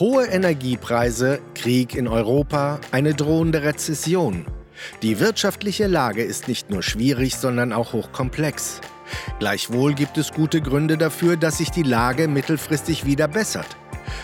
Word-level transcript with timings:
Hohe 0.00 0.24
Energiepreise, 0.24 1.38
Krieg 1.54 1.94
in 1.94 2.08
Europa, 2.08 2.80
eine 2.90 3.14
drohende 3.14 3.62
Rezession. 3.62 4.44
Die 5.02 5.20
wirtschaftliche 5.20 5.86
Lage 5.86 6.24
ist 6.24 6.48
nicht 6.48 6.68
nur 6.68 6.82
schwierig, 6.82 7.36
sondern 7.36 7.72
auch 7.72 7.92
hochkomplex. 7.92 8.80
Gleichwohl 9.38 9.94
gibt 9.94 10.18
es 10.18 10.32
gute 10.32 10.60
Gründe 10.60 10.98
dafür, 10.98 11.36
dass 11.36 11.58
sich 11.58 11.70
die 11.70 11.84
Lage 11.84 12.26
mittelfristig 12.26 13.06
wieder 13.06 13.28
bessert. 13.28 13.68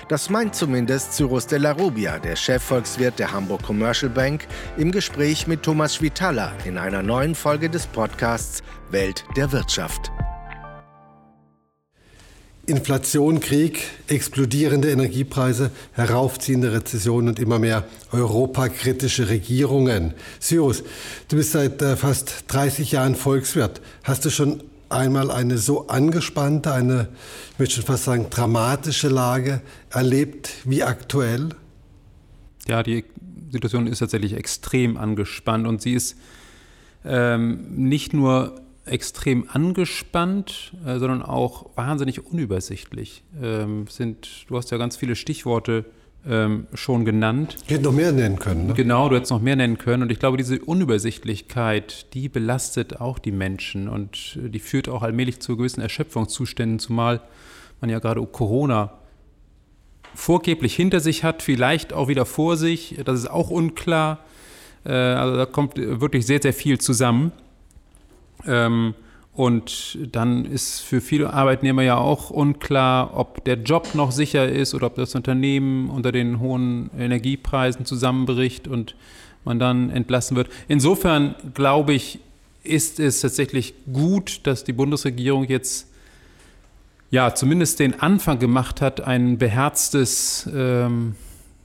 Das 0.09 0.29
meint 0.29 0.57
zumindest 0.57 1.13
Cyrus 1.13 1.47
de 1.47 1.61
la 1.61 1.71
Rubia, 1.71 2.19
der 2.19 2.35
Chefvolkswirt 2.35 3.21
der 3.21 3.31
Hamburg 3.31 3.63
Commercial 3.63 4.11
Bank, 4.11 4.49
im 4.77 4.91
Gespräch 4.91 5.47
mit 5.47 5.63
Thomas 5.63 5.95
Schwitala 5.95 6.53
in 6.65 6.79
einer 6.79 7.05
neuen 7.05 7.37
Folge 7.37 7.71
des 7.71 7.87
Podcasts 7.87 8.65
Welt 8.91 9.25
der 9.37 9.53
Wirtschaft. 9.53 10.11
Inflation, 12.71 13.41
Krieg, 13.41 13.83
explodierende 14.07 14.91
Energiepreise, 14.91 15.73
heraufziehende 15.93 16.73
Rezession 16.73 17.27
und 17.27 17.41
immer 17.41 17.59
mehr 17.59 17.85
europakritische 18.13 19.29
Regierungen. 19.29 20.15
Cyrus, 20.39 20.85
du 21.29 21.37
bist 21.37 21.51
seit 21.51 21.83
äh, 21.83 21.97
fast 21.97 22.45
30 22.47 22.93
Jahren 22.93 23.17
Volkswirt. 23.17 23.81
Hast 24.05 24.25
du 24.25 24.31
schon 24.31 24.63
einmal 24.89 25.33
eine 25.33 25.59
so 25.59 25.89
angespannte, 25.89 26.73
eine, 26.73 27.09
ich 27.53 27.59
möchte 27.59 27.75
schon 27.75 27.85
fast 27.85 28.05
sagen, 28.05 28.27
dramatische 28.31 29.09
Lage 29.09 29.63
erlebt 29.91 30.51
wie 30.65 30.85
aktuell? 30.85 31.49
Ja, 32.69 32.85
die 32.85 33.05
Situation 33.51 33.89
ist 33.89 33.99
tatsächlich 33.99 34.35
extrem 34.35 34.97
angespannt 34.97 35.67
und 35.67 35.83
sie 35.83 35.95
ist 35.95 36.17
ähm, 37.05 37.67
nicht 37.75 38.15
nur 38.15 38.61
extrem 38.91 39.49
angespannt, 39.49 40.73
äh, 40.87 40.99
sondern 40.99 41.23
auch 41.23 41.71
wahnsinnig 41.77 42.27
unübersichtlich. 42.27 43.23
Ähm, 43.41 43.87
sind, 43.89 44.29
du 44.49 44.57
hast 44.57 44.71
ja 44.71 44.79
ganz 44.79 44.97
viele 44.97 45.17
Stichworte 45.17 45.85
ähm, 46.27 46.67
schon 46.75 47.05
genannt. 47.05 47.57
Ich 47.67 47.73
hätte 47.73 47.85
noch 47.85 47.93
mehr 47.93 48.13
nennen 48.13 48.39
können. 48.39 48.67
Ne? 48.67 48.75
Genau, 48.75 49.09
du 49.09 49.17
hättest 49.17 49.33
noch 49.33 49.41
mehr 49.41 49.57
nennen 49.57 49.79
können. 49.79 50.03
Und 50.03 50.13
ich 50.13 50.19
glaube, 50.19 50.37
diese 50.37 50.59
Unübersichtlichkeit, 50.61 52.13
die 52.15 52.29
belastet 52.29 53.01
auch 53.01 53.19
die 53.19 53.33
Menschen 53.33 53.89
und 53.89 54.39
äh, 54.45 54.49
die 54.51 54.61
führt 54.61 54.89
auch 54.89 55.03
allmählich 55.03 55.41
zu 55.41 55.57
gewissen 55.57 55.81
Erschöpfungszuständen, 55.81 56.79
zumal 56.79 57.23
man 57.81 57.89
ja 57.89 57.99
gerade 57.99 58.25
Corona 58.27 58.93
vorgeblich 60.15 60.75
hinter 60.75 61.01
sich 61.01 61.25
hat, 61.25 61.43
vielleicht 61.43 61.93
auch 61.93 62.09
wieder 62.09 62.27
vor 62.27 62.57
sich. 62.57 63.01
Das 63.05 63.19
ist 63.19 63.31
auch 63.31 63.51
unklar. 63.51 64.19
Äh, 64.85 64.93
also 64.93 65.37
da 65.37 65.47
kommt 65.47 65.77
wirklich 65.77 66.27
sehr, 66.27 66.43
sehr 66.43 66.53
viel 66.53 66.79
zusammen. 66.79 67.33
Ähm, 68.47 68.95
und 69.33 69.99
dann 70.13 70.45
ist 70.45 70.81
für 70.81 71.01
viele 71.01 71.33
Arbeitnehmer 71.33 71.83
ja 71.83 71.97
auch 71.97 72.31
unklar, 72.31 73.17
ob 73.17 73.45
der 73.45 73.57
Job 73.57 73.95
noch 73.95 74.11
sicher 74.11 74.49
ist 74.49 74.75
oder 74.75 74.89
ob 74.89 74.97
das 74.97 75.15
Unternehmen 75.15 75.89
unter 75.89 76.13
den 76.13 76.41
hohen 76.41 76.91
Energiepreisen 76.99 77.87
zusammenbricht 77.87 78.69
und 78.69 78.97
man 79.45 79.59
dann 79.59 79.91
entlassen 79.91 80.37
wird. 80.37 80.49
Insofern 80.69 81.35
glaube 81.55 81.95
ich, 81.95 82.19
ist 82.63 83.01
es 83.01 83.21
tatsächlich 83.21 83.75
gut, 83.91 84.47
dass 84.47 84.65
die 84.65 84.73
Bundesregierung 84.73 85.45
jetzt 85.45 85.89
ja 87.11 87.35
zumindest 87.35 87.79
den 87.79 88.01
Anfang 88.01 88.39
gemacht 88.39 88.81
hat, 88.81 89.01
ein 89.01 89.39
beherztes 89.39 90.49
ähm, 90.55 91.15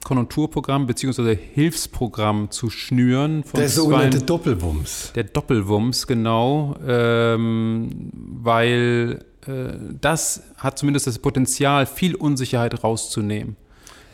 Konjunkturprogramm 0.06 0.86
bzw. 0.86 1.36
Hilfsprogramm 1.36 2.52
zu 2.52 2.70
schnüren. 2.70 3.44
der 3.56 3.68
sogenannte 3.68 4.22
Doppelwumms. 4.22 5.12
Der 5.16 5.24
Doppelwumms, 5.24 6.06
genau, 6.06 6.76
ähm, 6.88 8.12
weil 8.14 9.26
äh, 9.48 9.74
das 10.00 10.44
hat 10.58 10.78
zumindest 10.78 11.08
das 11.08 11.18
Potenzial, 11.18 11.88
viel 11.88 12.14
Unsicherheit 12.14 12.84
rauszunehmen. 12.84 13.58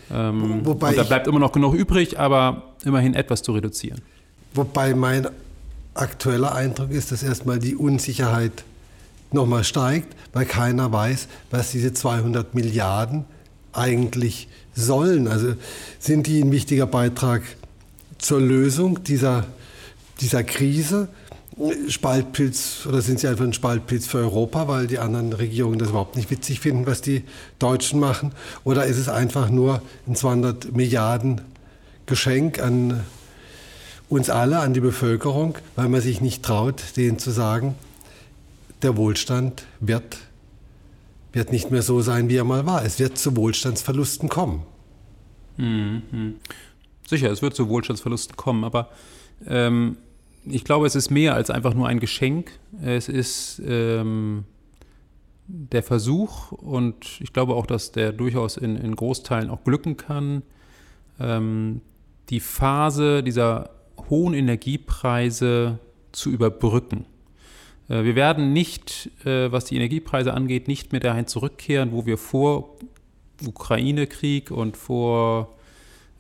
Ähm, 0.10 0.66
Wobei 0.66 0.92
und 0.92 0.98
da 0.98 1.04
bleibt 1.04 1.28
immer 1.28 1.40
noch 1.40 1.52
genug 1.52 1.74
übrig, 1.76 2.18
aber 2.18 2.74
immerhin 2.86 3.14
etwas 3.14 3.44
zu 3.44 3.52
reduzieren. 3.52 4.02
Wobei 4.54 4.96
mein 4.96 5.28
aktueller 5.94 6.56
Eindruck 6.56 6.92
ist, 6.92 7.12
dass 7.12 7.22
erstmal 7.22 7.60
die 7.60 7.76
Unsicherheit 7.76 8.64
nochmal 9.34 9.66
steigt, 9.66 10.16
weil 10.32 10.46
keiner 10.46 10.92
weiß, 10.94 11.28
was 11.52 11.72
diese 11.72 11.92
200 11.92 12.56
Milliarden 12.56 13.26
eigentlich 13.74 14.48
sollen. 14.76 15.28
Also 15.28 15.56
sind 16.00 16.28
die 16.28 16.42
ein 16.42 16.52
wichtiger 16.52 16.86
Beitrag 16.86 17.44
zur 18.18 18.40
Lösung 18.40 19.04
dieser, 19.04 19.46
dieser 20.20 20.44
Krise? 20.44 21.08
Spaltpilz 21.90 22.86
oder 22.88 23.02
sind 23.02 23.20
sie 23.20 23.28
einfach 23.28 23.44
ein 23.44 23.54
Spaltpilz 23.54 24.08
für 24.08 24.20
Europa, 24.20 24.68
weil 24.68 24.88
die 24.88 25.00
anderen 25.00 25.34
Regierungen 25.34 25.78
das 25.78 25.90
überhaupt 25.90 26.16
nicht 26.16 26.32
witzig 26.32 26.60
finden, 26.60 26.88
was 26.88 27.02
die 27.02 27.24
Deutschen 27.60 28.00
machen? 28.00 28.32
Oder 28.64 28.86
ist 28.86 28.98
es 28.98 29.10
einfach 29.10 29.50
nur 29.50 29.82
ein 30.08 30.16
200 30.16 30.76
Milliarden 30.76 31.42
Geschenk 32.06 32.60
an 32.60 33.04
uns 34.10 34.30
alle, 34.30 34.60
an 34.60 34.74
die 34.74 34.80
Bevölkerung, 34.80 35.58
weil 35.76 35.88
man 35.88 36.02
sich 36.02 36.20
nicht 36.20 36.44
traut, 36.44 36.82
denen 36.98 37.20
zu 37.20 37.32
sagen, 37.32 37.76
der 38.82 38.98
Wohlstand 38.98 39.64
wird 39.80 40.18
wird 41.34 41.52
nicht 41.52 41.72
mehr 41.72 41.82
so 41.82 42.02
sein, 42.02 42.30
wie 42.30 42.38
er 42.38 42.44
mal 42.44 42.66
war. 42.66 42.84
Es 42.84 43.00
wird 43.00 43.18
zu 43.18 43.36
Wohlstandsverlusten 43.36 44.30
kommen. 44.30 44.64
Mhm. 45.58 46.36
Sicher, 47.08 47.32
es 47.32 47.42
wird 47.42 47.56
zu 47.56 47.70
Wohlstandsverlusten 47.70 48.36
kommen, 48.36 48.64
aber 48.64 48.90
ähm, 49.46 49.98
ich 50.46 50.64
glaube, 50.64 50.88
es 50.88 50.96
ist 50.96 51.10
mehr 51.10 51.36
als 51.36 51.50
einfach 51.50 51.74
nur 51.74 51.88
ein 51.88 52.00
Geschenk. 52.00 52.52
Es 52.82 53.08
ist 53.08 53.62
ähm, 53.66 54.46
der 55.48 55.84
Versuch 55.84 56.52
und 56.52 57.20
ich 57.20 57.34
glaube 57.34 57.56
auch, 57.56 57.66
dass 57.66 57.92
der 57.92 58.12
durchaus 58.12 58.58
in, 58.58 58.76
in 58.76 58.96
Großteilen 58.96 59.50
auch 59.50 59.64
glücken 59.64 59.98
kann, 59.98 60.44
ähm, 61.20 61.82
die 62.30 62.40
Phase 62.40 63.24
dieser 63.24 63.72
hohen 64.10 64.34
Energiepreise 64.34 65.80
zu 66.12 66.30
überbrücken. 66.30 67.06
Äh, 67.92 68.04
wir 68.04 68.16
werden 68.16 68.54
nicht, 68.54 69.12
äh, 69.26 69.52
was 69.52 69.66
die 69.66 69.76
Energiepreise 69.76 70.34
angeht, 70.34 70.68
nicht 70.68 70.92
mehr 70.92 71.02
dahin 71.02 71.28
zurückkehren, 71.28 71.92
wo 71.92 72.06
wir 72.06 72.18
vor 72.18 72.78
Ukraine-Krieg 73.46 74.52
und 74.52 74.78
vor 74.78 75.56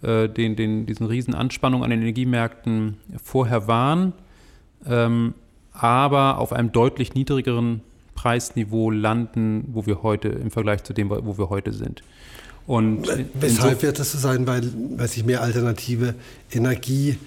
äh, 0.02 0.28
den, 0.28 0.56
den, 0.56 0.86
diesen 0.86 1.06
riesen 1.06 1.34
Anspannungen 1.34 1.84
an 1.84 1.92
den 1.92 2.02
Energiemärkten 2.02 2.98
vorher 3.24 3.68
waren, 3.68 4.14
ähm, 4.86 5.34
aber 5.72 6.40
auf 6.40 6.52
einem 6.52 6.72
deutlich 6.72 7.14
niedrigeren 7.14 7.82
Preisniveau 8.16 8.92
landen, 8.92 9.70
wo 9.72 9.86
wir 9.86 10.04
heute 10.04 10.28
im 10.28 10.52
Vergleich 10.52 10.84
zu 10.84 10.94
dem, 10.94 11.10
wo 11.10 11.38
wir 11.38 11.50
heute 11.50 11.72
sind. 11.72 12.04
Und 12.68 13.08
Weshalb 13.34 13.82
wird 13.82 13.98
das 14.00 14.12
so 14.12 14.18
sein? 14.18 14.46
Weil, 14.46 14.70
weil 14.98 15.08
sich 15.08 15.26
mehr 15.26 15.42
alternative 15.42 16.14
Energieträger 16.52 17.18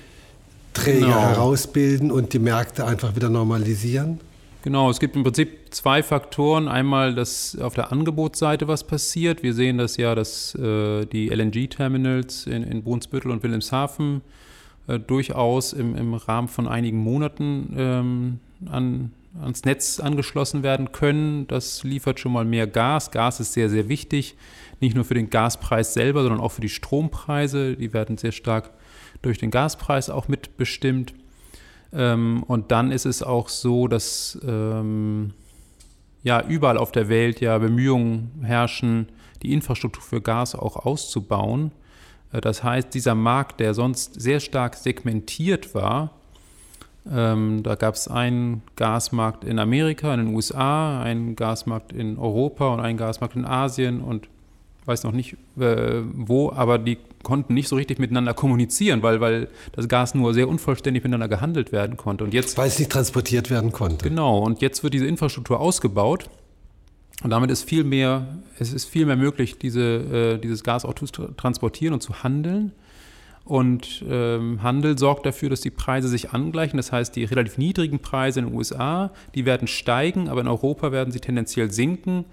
genau. 0.84 1.20
herausbilden 1.20 2.12
und 2.12 2.32
die 2.32 2.38
Märkte 2.38 2.86
einfach 2.86 3.16
wieder 3.16 3.30
normalisieren? 3.30 4.20
Genau, 4.64 4.88
es 4.88 4.98
gibt 4.98 5.14
im 5.14 5.24
Prinzip 5.24 5.74
zwei 5.74 6.02
Faktoren. 6.02 6.68
Einmal, 6.68 7.14
dass 7.14 7.54
auf 7.58 7.74
der 7.74 7.92
Angebotsseite 7.92 8.66
was 8.66 8.82
passiert. 8.82 9.42
Wir 9.42 9.52
sehen 9.52 9.76
das 9.76 9.98
ja, 9.98 10.14
dass 10.14 10.54
äh, 10.54 11.04
die 11.04 11.28
LNG-Terminals 11.28 12.46
in, 12.46 12.62
in 12.62 12.82
Brunsbüttel 12.82 13.30
und 13.30 13.42
Wilhelmshaven 13.42 14.22
äh, 14.86 14.98
durchaus 14.98 15.74
im, 15.74 15.94
im, 15.94 16.14
Rahmen 16.14 16.48
von 16.48 16.66
einigen 16.66 16.96
Monaten 16.96 17.74
ähm, 17.76 18.40
an, 18.64 19.12
ans 19.38 19.66
Netz 19.66 20.00
angeschlossen 20.00 20.62
werden 20.62 20.92
können. 20.92 21.46
Das 21.46 21.84
liefert 21.84 22.18
schon 22.18 22.32
mal 22.32 22.46
mehr 22.46 22.66
Gas. 22.66 23.10
Gas 23.10 23.40
ist 23.40 23.52
sehr, 23.52 23.68
sehr 23.68 23.90
wichtig, 23.90 24.34
nicht 24.80 24.94
nur 24.94 25.04
für 25.04 25.12
den 25.12 25.28
Gaspreis 25.28 25.92
selber, 25.92 26.22
sondern 26.22 26.40
auch 26.40 26.52
für 26.52 26.62
die 26.62 26.70
Strompreise. 26.70 27.76
Die 27.76 27.92
werden 27.92 28.16
sehr 28.16 28.32
stark 28.32 28.70
durch 29.20 29.36
den 29.36 29.50
Gaspreis 29.50 30.08
auch 30.08 30.26
mitbestimmt. 30.26 31.12
Ähm, 31.94 32.42
und 32.46 32.70
dann 32.72 32.90
ist 32.90 33.06
es 33.06 33.22
auch 33.22 33.48
so, 33.48 33.88
dass 33.88 34.38
ähm, 34.46 35.32
ja 36.22 36.42
überall 36.46 36.78
auf 36.78 36.92
der 36.92 37.08
Welt 37.08 37.40
ja 37.40 37.56
Bemühungen 37.58 38.42
herrschen, 38.42 39.08
die 39.42 39.52
Infrastruktur 39.52 40.02
für 40.02 40.20
Gas 40.20 40.54
auch 40.54 40.76
auszubauen. 40.76 41.70
Äh, 42.32 42.40
das 42.40 42.64
heißt, 42.64 42.92
dieser 42.92 43.14
Markt, 43.14 43.60
der 43.60 43.74
sonst 43.74 44.20
sehr 44.20 44.40
stark 44.40 44.74
segmentiert 44.74 45.74
war, 45.74 46.10
ähm, 47.10 47.62
da 47.62 47.74
gab 47.74 47.94
es 47.94 48.08
einen 48.08 48.62
Gasmarkt 48.76 49.44
in 49.44 49.58
Amerika, 49.58 50.12
in 50.14 50.26
den 50.26 50.34
USA, 50.34 51.02
einen 51.02 51.36
Gasmarkt 51.36 51.92
in 51.92 52.18
Europa 52.18 52.72
und 52.72 52.80
einen 52.80 52.96
Gasmarkt 52.96 53.36
in 53.36 53.44
Asien 53.44 54.00
und 54.00 54.28
weiß 54.86 55.04
noch 55.04 55.12
nicht 55.12 55.36
äh, 55.58 56.00
wo, 56.12 56.50
aber 56.50 56.78
die 56.78 56.98
konnten 57.24 57.54
nicht 57.54 57.66
so 57.66 57.74
richtig 57.74 57.98
miteinander 57.98 58.34
kommunizieren, 58.34 59.02
weil, 59.02 59.20
weil 59.20 59.48
das 59.72 59.88
Gas 59.88 60.14
nur 60.14 60.32
sehr 60.32 60.48
unvollständig 60.48 61.02
miteinander 61.02 61.28
gehandelt 61.28 61.72
werden 61.72 61.96
konnte. 61.96 62.22
Und 62.22 62.32
jetzt, 62.32 62.56
weil 62.56 62.68
es 62.68 62.78
nicht 62.78 62.92
transportiert 62.92 63.50
werden 63.50 63.72
konnte. 63.72 64.08
Genau, 64.08 64.38
und 64.38 64.62
jetzt 64.62 64.84
wird 64.84 64.94
diese 64.94 65.06
Infrastruktur 65.06 65.58
ausgebaut. 65.58 66.30
Und 67.22 67.30
damit 67.30 67.50
ist 67.50 67.64
viel 67.64 67.84
mehr, 67.84 68.38
es 68.58 68.72
ist 68.72 68.84
viel 68.84 69.06
mehr 69.06 69.16
möglich, 69.16 69.58
diese, 69.58 69.80
äh, 69.80 70.38
dieses 70.38 70.62
Gas 70.62 70.84
auch 70.84 70.94
zu 70.94 71.06
transportieren 71.06 71.94
und 71.94 72.02
zu 72.02 72.22
handeln. 72.22 72.72
Und 73.44 74.02
ähm, 74.08 74.62
Handel 74.62 74.96
sorgt 74.98 75.26
dafür, 75.26 75.50
dass 75.50 75.60
die 75.60 75.70
Preise 75.70 76.08
sich 76.08 76.30
angleichen. 76.30 76.78
Das 76.78 76.92
heißt, 76.92 77.14
die 77.14 77.24
relativ 77.24 77.58
niedrigen 77.58 77.98
Preise 77.98 78.40
in 78.40 78.46
den 78.46 78.54
USA, 78.54 79.12
die 79.34 79.44
werden 79.44 79.68
steigen, 79.68 80.28
aber 80.28 80.40
in 80.40 80.48
Europa 80.48 80.92
werden 80.92 81.12
sie 81.12 81.20
tendenziell 81.20 81.70
sinken 81.70 82.24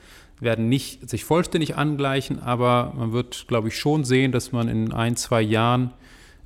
werden 0.42 0.68
nicht 0.68 1.10
sich 1.10 1.24
vollständig 1.24 1.78
angleichen, 1.78 2.40
aber 2.42 2.94
man 2.98 3.14
wird, 3.14 3.46
glaube 3.48 3.70
ich, 3.70 3.78
schon 3.78 4.04
sehen, 4.04 4.32
dass 4.32 4.52
man 4.52 4.68
in 4.68 4.92
ein, 4.92 5.16
zwei 5.16 5.42
Jahren 5.42 5.92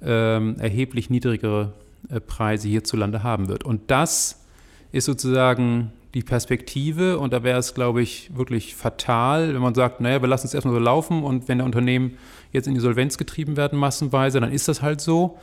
ähm, 0.04 0.58
erheblich 0.60 1.10
niedrigere 1.10 1.74
äh, 2.10 2.20
Preise 2.20 2.68
hierzulande 2.68 3.24
haben 3.24 3.48
wird. 3.48 3.64
Und 3.64 3.90
das 3.90 4.46
ist 4.92 5.06
sozusagen 5.06 5.94
die 6.14 6.24
Perspektive 6.24 7.20
und 7.20 7.34
da 7.34 7.44
wäre 7.44 7.60
es, 7.60 7.74
glaube 7.74 8.02
ich, 8.02 8.32
wirklich 8.36 8.76
fatal, 8.76 9.54
wenn 9.54 9.62
man 9.62 9.76
sagt, 9.76 10.00
naja, 10.00 10.22
wir 10.22 10.30
lassen 10.30 10.48
es 10.48 10.54
erstmal 10.54 10.74
so 10.74 10.80
laufen 10.80 11.24
und 11.24 11.48
wenn 11.48 11.58
der 11.58 11.66
Unternehmen 11.66 12.18
jetzt 12.54 12.68
in 12.68 12.74
die 12.74 12.80
Solvenz 12.80 13.18
getrieben 13.18 13.58
werden, 13.58 13.78
massenweise, 13.80 14.40
dann 14.40 14.52
ist 14.52 14.68
das 14.68 14.82
halt 14.82 15.02
so. 15.02 15.38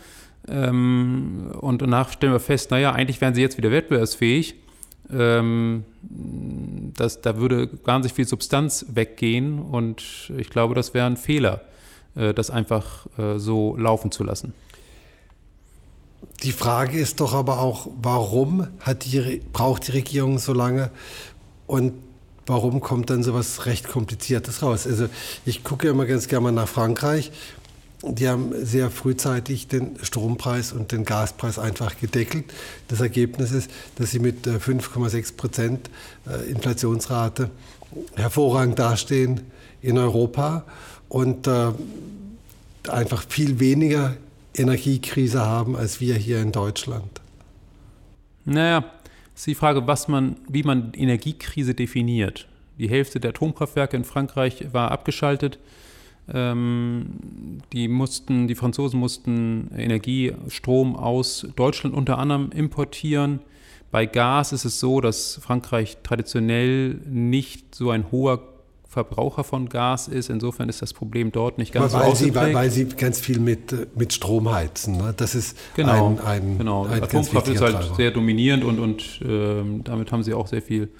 Ähm, 0.48 1.52
und 1.60 1.82
danach 1.82 2.12
stellen 2.12 2.32
wir 2.32 2.40
fest, 2.40 2.70
naja, 2.70 2.92
eigentlich 2.92 3.20
wären 3.20 3.34
sie 3.34 3.42
jetzt 3.42 3.58
wieder 3.58 3.70
wettbewerbsfähig. 3.70 4.54
Ähm, 5.12 5.84
das, 6.96 7.20
da 7.20 7.36
würde 7.36 7.70
wahnsinnig 7.84 8.14
viel 8.14 8.26
Substanz 8.26 8.86
weggehen 8.88 9.58
und 9.58 10.32
ich 10.36 10.50
glaube, 10.50 10.74
das 10.74 10.94
wäre 10.94 11.06
ein 11.06 11.16
Fehler, 11.16 11.62
äh, 12.14 12.32
das 12.34 12.50
einfach 12.50 13.06
äh, 13.18 13.38
so 13.38 13.76
laufen 13.76 14.10
zu 14.10 14.24
lassen. 14.24 14.54
Die 16.42 16.52
Frage 16.52 16.98
ist 16.98 17.20
doch 17.20 17.34
aber 17.34 17.60
auch, 17.60 17.88
warum 18.00 18.66
die, 19.04 19.42
braucht 19.52 19.88
die 19.88 19.92
Regierung 19.92 20.38
so 20.38 20.52
lange 20.52 20.90
und 21.66 21.92
warum 22.46 22.80
kommt 22.80 23.10
dann 23.10 23.22
so 23.22 23.34
was 23.34 23.66
recht 23.66 23.88
Kompliziertes 23.88 24.62
raus? 24.62 24.86
Also 24.86 25.08
ich 25.46 25.62
gucke 25.62 25.88
immer 25.88 26.06
ganz 26.06 26.26
gerne 26.26 26.44
mal 26.44 26.52
nach 26.52 26.68
Frankreich. 26.68 27.30
Die 28.02 28.28
haben 28.28 28.52
sehr 28.64 28.90
frühzeitig 28.90 29.68
den 29.68 29.96
Strompreis 30.02 30.72
und 30.72 30.90
den 30.90 31.04
Gaspreis 31.04 31.58
einfach 31.58 31.98
gedeckelt. 32.00 32.46
Das 32.88 33.00
Ergebnis 33.00 33.52
ist, 33.52 33.70
dass 33.96 34.10
sie 34.10 34.18
mit 34.18 34.46
5,6 34.46 35.16
äh, 35.16 35.32
Prozent 35.36 35.90
äh, 36.26 36.50
Inflationsrate 36.50 37.50
hervorragend 38.16 38.78
dastehen 38.78 39.42
in 39.82 39.98
Europa 39.98 40.64
und 41.08 41.46
äh, 41.46 41.72
einfach 42.88 43.24
viel 43.28 43.60
weniger 43.60 44.16
Energiekrise 44.54 45.40
haben 45.40 45.76
als 45.76 46.00
wir 46.00 46.14
hier 46.14 46.40
in 46.40 46.52
Deutschland? 46.52 47.20
Naja, 48.44 48.84
ist 49.34 49.46
die 49.46 49.54
Frage, 49.54 49.86
was 49.86 50.08
man, 50.08 50.36
wie 50.48 50.62
man 50.62 50.92
Energiekrise 50.94 51.74
definiert. 51.74 52.48
Die 52.78 52.88
Hälfte 52.88 53.20
der 53.20 53.30
Atomkraftwerke 53.30 53.96
in 53.96 54.04
Frankreich 54.04 54.72
war 54.72 54.90
abgeschaltet. 54.90 55.58
Ähm, 56.32 57.58
die 57.72 57.88
mussten, 57.88 58.46
die 58.46 58.54
Franzosen 58.54 59.00
mussten 59.00 59.70
Energie, 59.76 60.32
Strom 60.48 60.96
aus 60.96 61.46
Deutschland 61.56 61.96
unter 61.96 62.18
anderem 62.18 62.50
importieren. 62.52 63.40
Bei 63.90 64.06
Gas 64.06 64.52
ist 64.52 64.64
es 64.64 64.80
so, 64.80 65.00
dass 65.00 65.38
Frankreich 65.42 65.98
traditionell 66.02 66.94
nicht 67.06 67.74
so 67.74 67.90
ein 67.90 68.10
hoher 68.10 68.40
Verbraucher 68.92 69.42
von 69.42 69.70
Gas 69.70 70.06
ist. 70.06 70.28
Insofern 70.28 70.68
ist 70.68 70.82
das 70.82 70.92
Problem 70.92 71.32
dort 71.32 71.56
nicht 71.56 71.72
ganz 71.72 71.94
weil 71.94 72.10
so 72.10 72.24
sie, 72.24 72.34
weil, 72.34 72.52
weil, 72.52 72.70
sie 72.70 72.84
ganz 72.84 73.18
viel 73.18 73.40
mit, 73.40 73.96
mit 73.96 74.12
Strom 74.12 74.52
heizen. 74.52 74.98
Ne? 74.98 75.14
Das 75.16 75.34
ist 75.34 75.56
genau, 75.74 76.08
ein, 76.08 76.20
ein, 76.20 76.58
genau. 76.58 76.84
ein 76.84 77.02
Atomkraft 77.02 77.48
ist 77.48 77.62
halt 77.62 77.76
Treiber. 77.76 77.94
sehr 77.94 78.10
dominierend 78.10 78.64
und, 78.64 78.78
und 78.78 79.20
ähm, 79.26 79.82
damit 79.82 80.12
haben 80.12 80.22
sie 80.22 80.34
auch 80.34 80.46
sehr 80.46 80.60
viel 80.60 80.90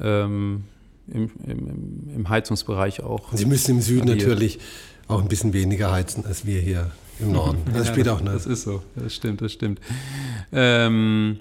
ähm, 0.00 0.64
im, 1.08 1.30
im, 1.46 2.10
im, 2.14 2.28
Heizungsbereich 2.28 3.02
auch. 3.02 3.32
Sie 3.32 3.46
müssen 3.46 3.72
im 3.72 3.80
Süden 3.80 4.10
agiert. 4.10 4.28
natürlich 4.28 4.58
auch 5.08 5.20
ein 5.20 5.28
bisschen 5.28 5.52
weniger 5.52 5.92
heizen 5.92 6.24
als 6.26 6.46
wir 6.46 6.60
hier 6.60 6.90
im 7.20 7.32
Norden. 7.32 7.58
Das 7.72 7.86
ja, 7.86 7.92
spielt 7.92 8.08
auch 8.08 8.20
eine. 8.20 8.30
Das 8.30 8.46
ist 8.46 8.62
so, 8.62 8.82
das 8.96 9.14
stimmt, 9.14 9.42
das 9.42 9.52
stimmt. 9.52 9.80
Ähm, 10.52 11.38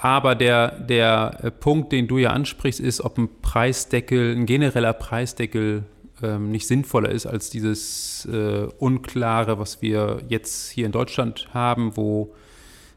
aber 0.00 0.34
der, 0.34 0.78
der 0.80 1.38
äh, 1.42 1.50
Punkt, 1.50 1.92
den 1.92 2.06
du 2.06 2.18
ja 2.18 2.30
ansprichst, 2.30 2.80
ist, 2.80 3.00
ob 3.00 3.18
ein 3.18 3.28
Preisdeckel, 3.42 4.36
ein 4.36 4.46
genereller 4.46 4.92
Preisdeckel 4.92 5.84
ähm, 6.22 6.50
nicht 6.50 6.66
sinnvoller 6.66 7.10
ist 7.10 7.26
als 7.26 7.50
dieses 7.50 8.26
äh, 8.30 8.66
Unklare, 8.78 9.58
was 9.58 9.82
wir 9.82 10.22
jetzt 10.28 10.70
hier 10.70 10.86
in 10.86 10.92
Deutschland 10.92 11.48
haben, 11.52 11.96
wo 11.96 12.34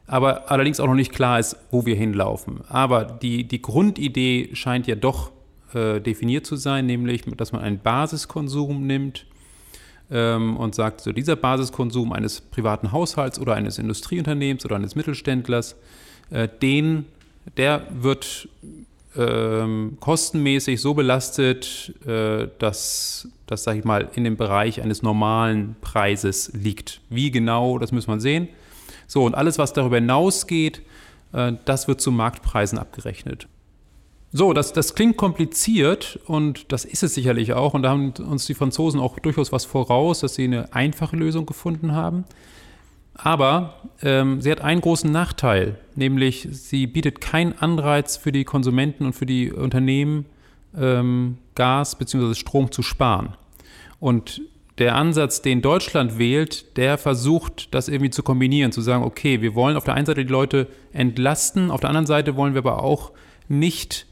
aber 0.06 0.50
allerdings 0.50 0.80
auch 0.80 0.86
noch 0.86 0.94
nicht 0.94 1.12
klar 1.12 1.38
ist, 1.38 1.56
wo 1.70 1.86
wir 1.86 1.94
hinlaufen. 1.94 2.60
Aber 2.68 3.04
die, 3.04 3.44
die 3.44 3.62
Grundidee 3.62 4.50
scheint 4.52 4.86
ja 4.86 4.94
doch 4.94 5.30
äh, 5.74 6.00
definiert 6.00 6.46
zu 6.46 6.56
sein, 6.56 6.86
nämlich, 6.86 7.22
dass 7.36 7.52
man 7.52 7.62
einen 7.62 7.78
Basiskonsum 7.78 8.86
nimmt 8.86 9.26
ähm, 10.10 10.56
und 10.56 10.74
sagt, 10.74 11.00
so 11.00 11.12
dieser 11.12 11.36
Basiskonsum 11.36 12.12
eines 12.12 12.40
privaten 12.40 12.92
Haushalts 12.92 13.38
oder 13.38 13.54
eines 13.54 13.78
Industrieunternehmens 13.78 14.64
oder 14.64 14.76
eines 14.76 14.94
Mittelständlers, 14.94 15.76
äh, 16.30 16.48
den, 16.60 17.06
der 17.56 17.86
wird 17.90 18.48
ähm, 19.16 19.98
kostenmäßig 20.00 20.80
so 20.80 20.94
belastet, 20.94 21.94
äh, 22.06 22.48
dass 22.58 23.28
das, 23.46 23.64
sage 23.64 23.80
ich 23.80 23.84
mal, 23.84 24.08
in 24.14 24.24
dem 24.24 24.36
Bereich 24.36 24.80
eines 24.80 25.02
normalen 25.02 25.76
Preises 25.80 26.50
liegt. 26.54 27.00
Wie 27.10 27.30
genau, 27.30 27.78
das 27.78 27.92
muss 27.92 28.06
man 28.06 28.20
sehen. 28.20 28.48
So, 29.06 29.24
und 29.24 29.34
alles, 29.34 29.58
was 29.58 29.72
darüber 29.72 29.96
hinausgeht, 29.96 30.82
äh, 31.32 31.52
das 31.64 31.88
wird 31.88 32.00
zu 32.00 32.10
Marktpreisen 32.10 32.78
abgerechnet. 32.78 33.48
So, 34.34 34.54
das, 34.54 34.72
das 34.72 34.94
klingt 34.94 35.18
kompliziert 35.18 36.18
und 36.26 36.72
das 36.72 36.86
ist 36.86 37.02
es 37.02 37.14
sicherlich 37.14 37.52
auch. 37.52 37.74
Und 37.74 37.82
da 37.82 37.90
haben 37.90 38.12
uns 38.12 38.46
die 38.46 38.54
Franzosen 38.54 38.98
auch 38.98 39.18
durchaus 39.18 39.52
was 39.52 39.66
voraus, 39.66 40.20
dass 40.20 40.34
sie 40.34 40.44
eine 40.44 40.72
einfache 40.72 41.16
Lösung 41.16 41.44
gefunden 41.44 41.92
haben. 41.92 42.24
Aber 43.14 43.74
ähm, 44.02 44.40
sie 44.40 44.50
hat 44.50 44.62
einen 44.62 44.80
großen 44.80 45.12
Nachteil, 45.12 45.78
nämlich 45.96 46.48
sie 46.50 46.86
bietet 46.86 47.20
keinen 47.20 47.52
Anreiz 47.58 48.16
für 48.16 48.32
die 48.32 48.44
Konsumenten 48.44 49.04
und 49.04 49.12
für 49.12 49.26
die 49.26 49.52
Unternehmen, 49.52 50.24
ähm, 50.74 51.36
Gas 51.54 51.96
bzw. 51.96 52.34
Strom 52.34 52.72
zu 52.72 52.82
sparen. 52.82 53.34
Und 54.00 54.40
der 54.78 54.94
Ansatz, 54.96 55.42
den 55.42 55.60
Deutschland 55.60 56.18
wählt, 56.18 56.78
der 56.78 56.96
versucht, 56.96 57.74
das 57.74 57.88
irgendwie 57.88 58.10
zu 58.10 58.22
kombinieren, 58.22 58.72
zu 58.72 58.80
sagen, 58.80 59.04
okay, 59.04 59.42
wir 59.42 59.54
wollen 59.54 59.76
auf 59.76 59.84
der 59.84 59.92
einen 59.92 60.06
Seite 60.06 60.24
die 60.24 60.32
Leute 60.32 60.68
entlasten, 60.94 61.70
auf 61.70 61.80
der 61.80 61.90
anderen 61.90 62.06
Seite 62.06 62.34
wollen 62.36 62.54
wir 62.54 62.60
aber 62.60 62.82
auch 62.82 63.12
nicht 63.48 64.06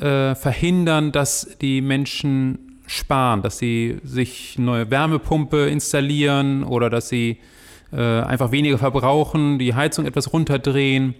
äh, 0.00 0.34
verhindern, 0.34 1.12
dass 1.12 1.56
die 1.60 1.80
Menschen 1.80 2.80
sparen, 2.86 3.42
dass 3.42 3.58
sie 3.58 3.98
sich 4.04 4.58
neue 4.58 4.90
Wärmepumpe 4.90 5.66
installieren 5.66 6.64
oder 6.64 6.90
dass 6.90 7.08
sie 7.08 7.38
äh, 7.92 8.20
einfach 8.20 8.52
weniger 8.52 8.78
verbrauchen, 8.78 9.58
die 9.58 9.74
Heizung 9.74 10.06
etwas 10.06 10.32
runterdrehen. 10.32 11.14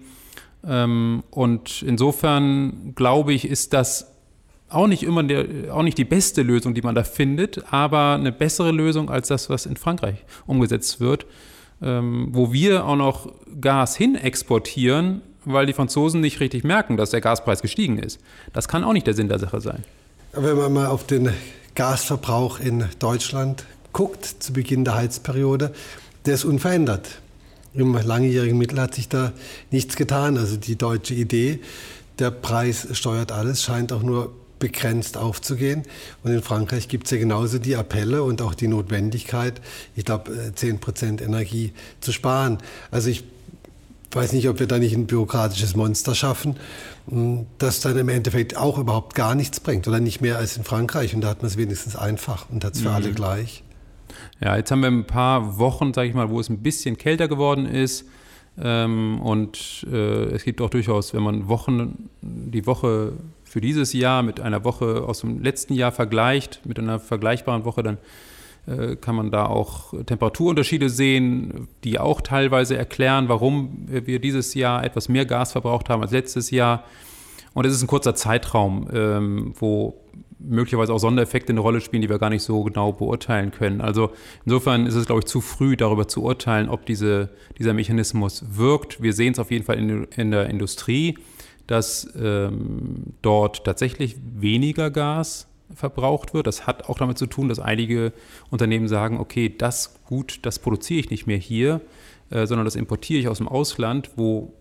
Ähm, 0.67 1.23
und 1.31 1.83
insofern 1.83 2.93
glaube 2.95 3.33
ich, 3.33 3.47
ist 3.47 3.73
das 3.73 4.13
auch 4.69 4.87
nicht 4.87 5.03
immer 5.03 5.23
der, 5.23 5.73
auch 5.73 5.83
nicht 5.83 5.99
die 5.99 6.05
beste 6.05 6.43
Lösung, 6.43 6.75
die 6.75 6.83
man 6.83 6.95
da 6.95 7.05
findet, 7.05 7.73
aber 7.73 8.15
eine 8.15 8.33
bessere 8.33 8.73
Lösung 8.73 9.11
als 9.11 9.29
das, 9.29 9.49
was 9.49 9.67
in 9.67 9.77
Frankreich 9.77 10.25
umgesetzt 10.47 11.01
wird, 11.01 11.27
ähm, 11.83 12.29
wo 12.33 12.53
wir 12.53 12.85
auch 12.85 12.97
noch 12.97 13.33
Gas 13.61 13.97
hin 13.97 14.17
exportieren, 14.17 15.23
weil 15.47 15.65
die 15.65 15.73
Franzosen 15.73 16.21
nicht 16.21 16.41
richtig 16.41 16.65
merken, 16.65 16.99
dass 16.99 17.11
der 17.11 17.23
Gaspreis 17.23 17.63
gestiegen 17.63 17.99
ist. 17.99 18.21
Das 18.53 18.69
kann 18.69 18.85
auch 18.85 18.93
nicht 18.93 19.07
der 19.07 19.15
Sinn 19.15 19.29
der 19.29 19.39
Sache 19.39 19.61
sein. 19.61 19.85
Wenn 20.33 20.57
man 20.57 20.73
mal 20.73 20.89
auf 20.89 21.07
den 21.07 21.31
Gasverbrauch 21.75 22.61
in 22.61 22.85
Deutschland 22.99 23.65
guckt, 23.93 24.27
zu 24.27 24.53
Beginn 24.53 24.85
der 24.85 24.97
Heizperiode, 24.97 25.73
der 26.27 26.35
ist 26.35 26.45
unverändert. 26.45 27.21
Im 27.73 27.95
langjährigen 27.95 28.59
Mittel 28.59 28.81
hat 28.81 28.95
sich 28.95 29.09
da 29.09 29.33
nichts 29.71 29.97
getan. 29.97 30.37
Also 30.37 30.57
die 30.57 30.77
deutsche 30.77 31.15
Idee, 31.15 31.61
der 32.19 32.31
Preis 32.31 32.89
steuert 32.93 33.33
alles, 33.33 33.63
scheint 33.63 33.93
auch 33.93 34.03
nur 34.03 34.33
begrenzt 34.59 35.17
aufzugehen. 35.17 35.85
Und 36.25 36.33
in 36.33 36.43
Frankreich 36.43 36.89
gibt 36.89 37.05
es 37.07 37.13
ja 37.13 37.19
genauso 37.19 37.59
die 37.59 37.77
Appelle 37.77 38.23
und 38.23 38.43
auch 38.43 38.55
die 38.55 38.69
Notwendigkeit, 38.69 39.61
ich 39.95 40.05
glaube, 40.05 40.53
10 40.55 40.81
Prozent 40.81 41.21
Energie 41.21 41.73
zu 42.01 42.13
sparen. 42.13 42.59
Also 42.91 43.11
ich 43.11 43.25
weiß 44.17 44.33
nicht, 44.33 44.49
ob 44.49 44.59
wir 44.59 44.67
da 44.67 44.79
nicht 44.79 44.95
ein 44.95 45.07
bürokratisches 45.07 45.77
Monster 45.77 46.15
schaffen, 46.15 46.57
das 47.59 47.81
dann 47.81 47.97
im 47.97 48.09
Endeffekt 48.09 48.57
auch 48.57 48.79
überhaupt 48.79 49.15
gar 49.15 49.35
nichts 49.35 49.61
bringt 49.61 49.87
oder 49.87 50.01
nicht 50.01 50.21
mehr 50.21 50.39
als 50.39 50.57
in 50.57 50.65
Frankreich. 50.65 51.15
Und 51.15 51.21
da 51.21 51.29
hat 51.29 51.43
man 51.43 51.47
es 51.47 51.57
wenigstens 51.57 51.95
einfach 51.95 52.47
und 52.51 52.65
hat 52.65 52.75
es 52.75 52.81
für 52.81 52.89
mhm. 52.89 52.95
alle 52.95 53.13
gleich. 53.13 53.63
Ja, 54.41 54.57
jetzt 54.57 54.71
haben 54.71 54.81
wir 54.81 54.89
ein 54.89 55.07
paar 55.07 55.59
Wochen, 55.59 55.95
sage 55.95 56.09
ich 56.09 56.15
mal, 56.15 56.31
wo 56.31 56.41
es 56.41 56.49
ein 56.49 56.59
bisschen 56.59 56.97
kälter 56.99 57.29
geworden 57.29 57.67
ist. 57.67 58.07
Ähm, 58.59 59.21
und 59.21 59.87
äh, 59.91 60.25
es 60.35 60.45
gibt 60.45 60.61
auch 60.61 60.71
durchaus, 60.71 61.13
wenn 61.13 61.23
man 61.23 61.49
Wochen, 61.49 62.09
die 62.23 62.67
Woche 62.67 63.13
für 63.45 63.61
dieses 63.61 63.93
Jahr 63.93 64.23
mit 64.23 64.41
einer 64.41 64.65
Woche 64.65 65.05
aus 65.07 65.21
dem 65.21 65.43
letzten 65.43 65.75
Jahr 65.75 65.93
vergleicht, 65.93 66.61
mit 66.65 66.79
einer 66.79 66.99
vergleichbaren 66.99 67.65
Woche, 67.65 67.83
dann 67.83 67.99
kann 69.01 69.15
man 69.15 69.31
da 69.31 69.47
auch 69.47 69.95
Temperaturunterschiede 70.05 70.91
sehen, 70.91 71.69
die 71.85 71.99
auch 71.99 72.21
teilweise 72.21 72.77
erklären, 72.77 73.29
warum 73.29 73.87
wir 73.87 74.19
dieses 74.19 74.55
Jahr 74.55 74.85
etwas 74.85 75.09
mehr 75.09 75.25
Gas 75.25 75.53
verbraucht 75.53 75.89
haben 75.89 76.03
als 76.03 76.11
letztes 76.11 76.51
Jahr. 76.51 76.85
Und 77.55 77.65
es 77.65 77.73
ist 77.73 77.83
ein 77.83 77.87
kurzer 77.87 78.15
Zeitraum, 78.15 78.89
ähm, 78.93 79.55
wo 79.59 80.01
möglicherweise 80.39 80.93
auch 80.93 80.99
Sondereffekte 80.99 81.53
eine 81.53 81.61
Rolle 81.61 81.81
spielen, 81.81 82.03
die 82.03 82.09
wir 82.09 82.19
gar 82.19 82.31
nicht 82.31 82.43
so 82.43 82.63
genau 82.65 82.93
beurteilen 82.93 83.51
können. 83.51 83.81
Also 83.81 84.11
insofern 84.45 84.87
ist 84.87 84.95
es, 84.95 85.07
glaube 85.07 85.21
ich, 85.21 85.25
zu 85.27 85.41
früh 85.41 85.77
darüber 85.77 86.09
zu 86.09 86.23
urteilen, 86.23 86.69
ob 86.69 86.87
diese, 86.87 87.31
dieser 87.59 87.73
Mechanismus 87.73 88.45
wirkt. 88.51 89.03
Wir 89.03 89.13
sehen 89.13 89.33
es 89.33 89.39
auf 89.39 89.51
jeden 89.51 89.65
Fall 89.65 89.79
in, 89.79 90.05
in 90.17 90.31
der 90.31 90.51
Industrie, 90.51 91.19
dass 91.67 92.09
ähm, 92.21 93.15
dort 93.23 93.65
tatsächlich 93.65 94.17
weniger 94.21 94.91
Gas 94.91 95.49
verbraucht 95.75 96.35
wird. 96.35 96.47
Das 96.47 96.67
hat 96.67 96.89
auch 96.89 96.99
damit 96.99 97.19
zu 97.19 97.27
tun, 97.27 97.49
dass 97.49 97.59
einige 97.59 98.13
Unternehmen 98.51 98.89
sagen, 98.89 99.19
okay, 99.19 99.53
das 99.57 100.01
gut, 100.05 100.41
das 100.43 100.59
produziere 100.59 101.01
ich 101.01 101.11
nicht 101.11 101.27
mehr 101.27 101.39
hier, 101.39 101.81
äh, 102.31 102.47
sondern 102.47 102.65
das 102.65 102.77
importiere 102.77 103.21
ich 103.21 103.29
aus 103.29 103.39
dem 103.39 103.49
Ausland, 103.49 104.11
wo 104.17 104.53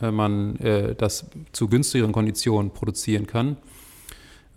äh, 0.00 0.10
man 0.10 0.56
äh, 0.56 0.94
das 0.94 1.26
zu 1.52 1.68
günstigeren 1.68 2.12
Konditionen 2.12 2.70
produzieren 2.72 3.26
kann. 3.26 3.56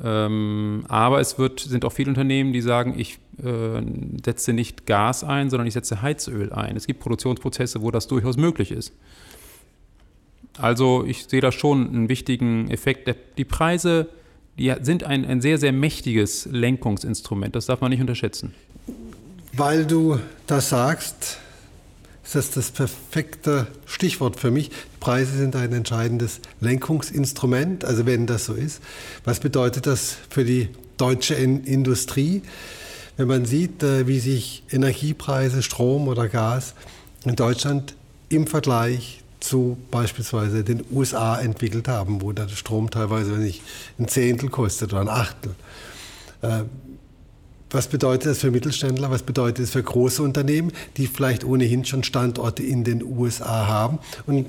Ähm, 0.03 0.85
aber 0.87 1.19
es 1.19 1.37
wird, 1.37 1.59
sind 1.59 1.85
auch 1.85 1.91
viele 1.91 2.09
Unternehmen, 2.09 2.51
die 2.51 2.61
sagen, 2.61 2.95
ich 2.97 3.19
äh, 3.43 3.81
setze 4.23 4.53
nicht 4.53 4.85
Gas 4.85 5.23
ein, 5.23 5.49
sondern 5.49 5.67
ich 5.67 5.73
setze 5.73 6.01
Heizöl 6.01 6.51
ein. 6.51 6.75
Es 6.75 6.87
gibt 6.87 6.99
Produktionsprozesse, 6.99 7.81
wo 7.81 7.91
das 7.91 8.07
durchaus 8.07 8.37
möglich 8.37 8.71
ist. 8.71 8.93
Also 10.57 11.03
ich 11.05 11.25
sehe 11.25 11.41
da 11.41 11.51
schon 11.51 11.87
einen 11.87 12.09
wichtigen 12.09 12.69
Effekt. 12.69 13.15
Die 13.37 13.45
Preise, 13.45 14.09
die 14.57 14.73
sind 14.81 15.03
ein, 15.03 15.25
ein 15.25 15.41
sehr, 15.41 15.57
sehr 15.57 15.71
mächtiges 15.71 16.47
Lenkungsinstrument. 16.51 17.55
Das 17.55 17.65
darf 17.65 17.81
man 17.81 17.89
nicht 17.89 18.01
unterschätzen. 18.01 18.53
Weil 19.53 19.85
du 19.85 20.19
das 20.47 20.69
sagst, 20.69 21.37
ist 22.23 22.35
das 22.35 22.51
das 22.51 22.71
perfekte 22.71 23.67
Stichwort 23.85 24.39
für 24.39 24.51
mich. 24.51 24.71
Preise 24.99 25.37
sind 25.37 25.55
ein 25.55 25.73
entscheidendes 25.73 26.39
Lenkungsinstrument. 26.61 27.83
Also 27.85 28.05
wenn 28.05 28.27
das 28.27 28.45
so 28.45 28.53
ist, 28.53 28.81
was 29.23 29.39
bedeutet 29.39 29.87
das 29.87 30.17
für 30.29 30.45
die 30.45 30.69
deutsche 30.97 31.35
Industrie? 31.35 32.41
Wenn 33.17 33.27
man 33.27 33.45
sieht, 33.45 33.83
äh, 33.83 34.07
wie 34.07 34.19
sich 34.19 34.63
Energiepreise, 34.71 35.61
Strom 35.61 36.07
oder 36.07 36.27
Gas 36.27 36.73
in 37.25 37.35
Deutschland 37.35 37.95
im 38.29 38.47
Vergleich 38.47 39.22
zu 39.43 39.77
beispielsweise 39.91 40.63
den 40.63 40.83
USA 40.91 41.37
entwickelt 41.37 41.87
haben, 41.87 42.21
wo 42.21 42.31
der 42.31 42.47
Strom 42.47 42.89
teilweise 42.89 43.33
nicht 43.33 43.61
ein 43.99 44.07
Zehntel 44.07 44.49
kostet 44.49 44.93
oder 44.93 45.01
ein 45.01 45.09
Achtel. 45.09 45.53
Äh, 46.41 46.63
was 47.69 47.87
bedeutet 47.87 48.31
das 48.31 48.39
für 48.39 48.49
Mittelständler? 48.51 49.11
Was 49.11 49.23
bedeutet 49.23 49.63
das 49.63 49.71
für 49.71 49.83
große 49.83 50.23
Unternehmen, 50.23 50.71
die 50.95 51.07
vielleicht 51.07 51.43
ohnehin 51.43 51.83
schon 51.85 52.03
Standorte 52.03 52.63
in 52.63 52.83
den 52.83 53.03
USA 53.03 53.67
haben? 53.67 53.99
Und 54.27 54.45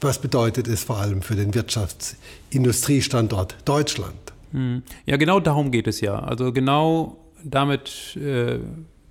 was 0.00 0.18
bedeutet 0.18 0.68
es 0.68 0.82
vor 0.82 0.98
allem 0.98 1.22
für 1.22 1.36
den 1.36 1.54
Wirtschaftsindustriestandort 1.54 3.56
Deutschland? 3.64 4.16
Hm. 4.52 4.82
Ja, 5.06 5.18
genau 5.18 5.38
darum 5.38 5.70
geht 5.70 5.86
es 5.86 6.00
ja. 6.00 6.18
Also 6.18 6.52
genau 6.52 7.16
damit 7.44 8.16
äh, 8.16 8.58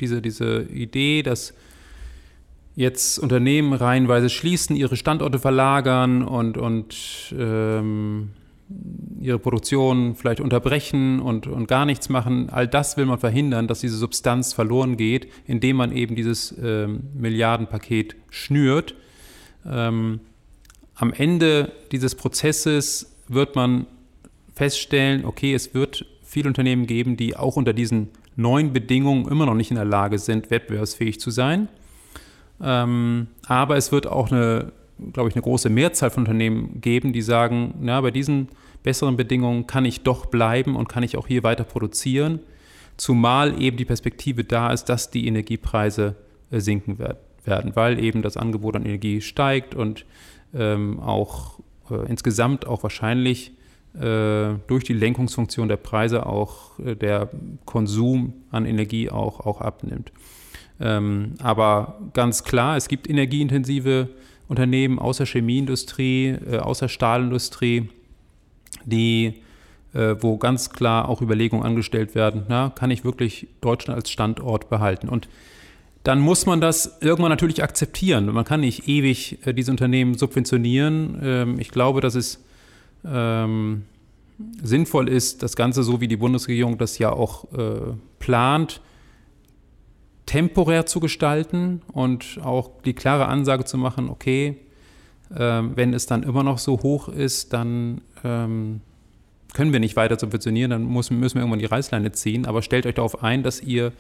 diese, 0.01 0.21
diese 0.21 0.63
Idee, 0.63 1.23
dass 1.23 1.53
jetzt 2.75 3.19
Unternehmen 3.19 3.73
reihenweise 3.73 4.29
schließen, 4.29 4.75
ihre 4.75 4.95
Standorte 4.95 5.39
verlagern 5.39 6.23
und, 6.23 6.57
und 6.57 6.95
ähm, 7.37 8.29
ihre 9.19 9.39
Produktion 9.39 10.15
vielleicht 10.15 10.39
unterbrechen 10.39 11.19
und, 11.19 11.47
und 11.47 11.67
gar 11.67 11.85
nichts 11.85 12.09
machen. 12.09 12.49
All 12.49 12.67
das 12.67 12.97
will 12.97 13.05
man 13.05 13.19
verhindern, 13.19 13.67
dass 13.67 13.81
diese 13.81 13.97
Substanz 13.97 14.53
verloren 14.53 14.97
geht, 14.97 15.27
indem 15.45 15.77
man 15.77 15.95
eben 15.95 16.15
dieses 16.15 16.55
ähm, 16.61 17.03
Milliardenpaket 17.13 18.15
schnürt. 18.29 18.95
Ähm, 19.65 20.21
am 20.95 21.13
Ende 21.13 21.71
dieses 21.91 22.15
Prozesses 22.15 23.15
wird 23.27 23.55
man 23.55 23.87
feststellen, 24.55 25.25
okay, 25.25 25.53
es 25.53 25.73
wird 25.73 26.05
viele 26.23 26.47
Unternehmen 26.47 26.87
geben, 26.87 27.17
die 27.17 27.35
auch 27.35 27.55
unter 27.57 27.73
diesen 27.73 28.09
neuen 28.35 28.73
Bedingungen 28.73 29.27
immer 29.27 29.45
noch 29.45 29.53
nicht 29.53 29.71
in 29.71 29.75
der 29.75 29.85
Lage 29.85 30.17
sind, 30.17 30.49
wettbewerbsfähig 30.49 31.19
zu 31.19 31.29
sein. 31.29 31.67
Ähm, 32.63 33.27
aber 33.47 33.77
es 33.77 33.91
wird 33.91 34.07
auch 34.07 34.31
eine, 34.31 34.71
glaube 35.13 35.29
ich, 35.29 35.35
eine 35.35 35.43
große 35.43 35.69
Mehrzahl 35.69 36.09
von 36.09 36.23
Unternehmen 36.23 36.81
geben, 36.81 37.13
die 37.13 37.21
sagen, 37.21 37.75
na, 37.81 38.01
bei 38.01 38.11
diesen 38.11 38.49
besseren 38.83 39.17
Bedingungen 39.17 39.67
kann 39.67 39.85
ich 39.85 40.01
doch 40.01 40.25
bleiben 40.25 40.75
und 40.75 40.87
kann 40.87 41.03
ich 41.03 41.17
auch 41.17 41.27
hier 41.27 41.43
weiter 41.43 41.63
produzieren, 41.63 42.39
zumal 42.97 43.61
eben 43.61 43.77
die 43.77 43.85
Perspektive 43.85 44.43
da 44.43 44.71
ist, 44.71 44.85
dass 44.85 45.11
die 45.11 45.27
Energiepreise 45.27 46.15
äh, 46.51 46.59
sinken 46.59 46.99
werd, 46.99 47.17
werden, 47.45 47.75
weil 47.75 48.03
eben 48.03 48.21
das 48.21 48.37
Angebot 48.37 48.75
an 48.75 48.85
Energie 48.85 49.21
steigt 49.21 49.75
und 49.75 50.05
ähm, 50.53 50.99
auch 50.99 51.59
äh, 51.89 52.09
insgesamt 52.09 52.67
auch 52.67 52.83
wahrscheinlich 52.83 53.51
äh, 53.95 54.53
durch 54.67 54.83
die 54.85 54.93
Lenkungsfunktion 54.93 55.67
der 55.67 55.77
Preise 55.77 56.25
auch 56.25 56.79
äh, 56.79 56.95
der 56.95 57.29
Konsum 57.65 58.33
an 58.51 58.65
Energie 58.65 59.09
auch, 59.09 59.41
auch 59.41 59.61
abnimmt. 59.61 60.11
Ähm, 60.81 61.35
aber 61.39 61.99
ganz 62.13 62.43
klar, 62.43 62.75
es 62.75 62.87
gibt 62.87 63.09
energieintensive 63.09 64.09
Unternehmen 64.47 64.99
außer 64.99 65.25
Chemieindustrie, 65.25 66.29
äh, 66.29 66.57
außer 66.57 66.89
Stahlindustrie, 66.89 67.89
die, 68.83 69.35
äh, 69.93 70.15
wo 70.19 70.37
ganz 70.37 70.71
klar 70.71 71.07
auch 71.07 71.21
Überlegungen 71.21 71.63
angestellt 71.63 72.15
werden, 72.15 72.43
na, 72.49 72.69
kann 72.69 72.91
ich 72.91 73.05
wirklich 73.05 73.47
Deutschland 73.61 73.97
als 73.97 74.09
Standort 74.09 74.69
behalten? 74.69 75.07
Und 75.07 75.29
dann 76.03 76.19
muss 76.19 76.47
man 76.47 76.59
das 76.61 76.97
irgendwann 77.01 77.29
natürlich 77.29 77.61
akzeptieren. 77.61 78.25
Man 78.25 78.43
kann 78.43 78.61
nicht 78.61 78.87
ewig 78.87 79.37
äh, 79.45 79.53
diese 79.53 79.69
Unternehmen 79.69 80.17
subventionieren. 80.17 81.19
Ähm, 81.21 81.59
ich 81.59 81.69
glaube, 81.69 82.01
dass 82.01 82.15
es 82.15 82.43
ähm, 83.05 83.83
sinnvoll 84.63 85.07
ist, 85.07 85.43
das 85.43 85.55
Ganze 85.55 85.83
so 85.83 86.01
wie 86.01 86.07
die 86.07 86.17
Bundesregierung 86.17 86.79
das 86.79 86.97
ja 86.97 87.11
auch 87.11 87.45
äh, 87.53 87.93
plant, 88.19 88.81
temporär 90.31 90.85
zu 90.85 91.01
gestalten 91.01 91.81
und 91.91 92.39
auch 92.41 92.69
die 92.85 92.93
klare 92.93 93.25
Ansage 93.25 93.65
zu 93.65 93.77
machen, 93.77 94.07
okay, 94.07 94.55
ähm, 95.37 95.73
wenn 95.75 95.93
es 95.93 96.05
dann 96.05 96.23
immer 96.23 96.41
noch 96.41 96.57
so 96.57 96.81
hoch 96.83 97.09
ist, 97.09 97.51
dann 97.51 97.99
ähm, 98.23 98.79
können 99.53 99.73
wir 99.73 99.81
nicht 99.81 99.97
weiter 99.97 100.17
subventionieren, 100.17 100.71
dann 100.71 100.83
muss, 100.83 101.11
müssen 101.11 101.35
wir 101.35 101.41
irgendwann 101.41 101.59
die 101.59 101.65
Reißleine 101.65 102.13
ziehen. 102.13 102.45
Aber 102.45 102.61
stellt 102.61 102.85
euch 102.85 102.95
darauf 102.95 103.21
ein, 103.21 103.43
dass 103.43 103.61
ihr 103.61 103.91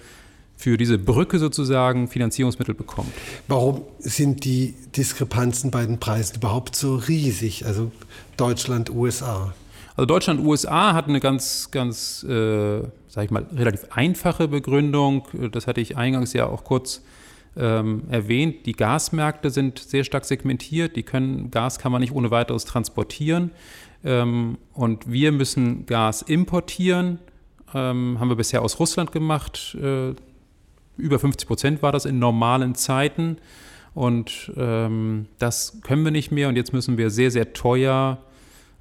für 0.55 0.77
diese 0.77 0.97
Brücke 0.97 1.37
sozusagen 1.37 2.07
Finanzierungsmittel 2.07 2.75
bekommt. 2.75 3.11
Warum 3.49 3.81
sind 3.99 4.45
die 4.45 4.73
Diskrepanzen 4.95 5.69
bei 5.69 5.85
den 5.85 5.99
Preisen 5.99 6.37
überhaupt 6.37 6.77
so 6.77 6.95
riesig? 6.95 7.65
Also 7.65 7.91
Deutschland, 8.37 8.89
USA. 8.89 9.53
Also 9.95 10.05
Deutschland, 10.05 10.39
USA 10.41 10.93
hat 10.93 11.07
eine 11.07 11.19
ganz, 11.19 11.69
ganz, 11.71 12.23
äh, 12.23 12.81
sag 13.07 13.25
ich 13.25 13.31
mal, 13.31 13.45
relativ 13.53 13.87
einfache 13.91 14.47
Begründung. 14.47 15.27
Das 15.51 15.67
hatte 15.67 15.81
ich 15.81 15.97
eingangs 15.97 16.33
ja 16.33 16.47
auch 16.47 16.63
kurz 16.63 17.03
ähm, 17.57 18.03
erwähnt. 18.09 18.65
Die 18.65 18.71
Gasmärkte 18.71 19.49
sind 19.49 19.79
sehr 19.79 20.03
stark 20.03 20.25
segmentiert. 20.25 20.95
Die 20.95 21.03
können, 21.03 21.51
Gas 21.51 21.79
kann 21.79 21.91
man 21.91 22.01
nicht 22.01 22.13
ohne 22.13 22.31
weiteres 22.31 22.65
transportieren. 22.65 23.51
Ähm, 24.03 24.57
und 24.73 25.11
wir 25.11 25.31
müssen 25.31 25.85
Gas 25.85 26.21
importieren. 26.21 27.19
Ähm, 27.73 28.17
haben 28.19 28.29
wir 28.29 28.35
bisher 28.35 28.61
aus 28.61 28.79
Russland 28.79 29.11
gemacht. 29.11 29.75
Äh, 29.81 30.13
über 30.97 31.19
50 31.19 31.47
Prozent 31.47 31.81
war 31.81 31.91
das 31.91 32.05
in 32.05 32.19
normalen 32.19 32.75
Zeiten. 32.75 33.37
Und 33.93 34.53
ähm, 34.55 35.27
das 35.37 35.81
können 35.81 36.05
wir 36.05 36.11
nicht 36.11 36.31
mehr. 36.31 36.47
Und 36.47 36.55
jetzt 36.55 36.71
müssen 36.71 36.97
wir 36.97 37.09
sehr, 37.09 37.31
sehr 37.31 37.51
teuer 37.51 38.19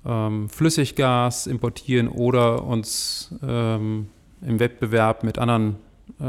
ähm, 0.05 0.49
Flüssiggas 0.49 1.47
importieren 1.47 2.09
oder 2.09 2.65
uns 2.65 3.35
ähm, 3.43 4.09
im 4.43 4.59
Wettbewerb 4.59 5.25
mit 5.25 5.39
anderen, 5.39 5.77
äh, 6.21 6.25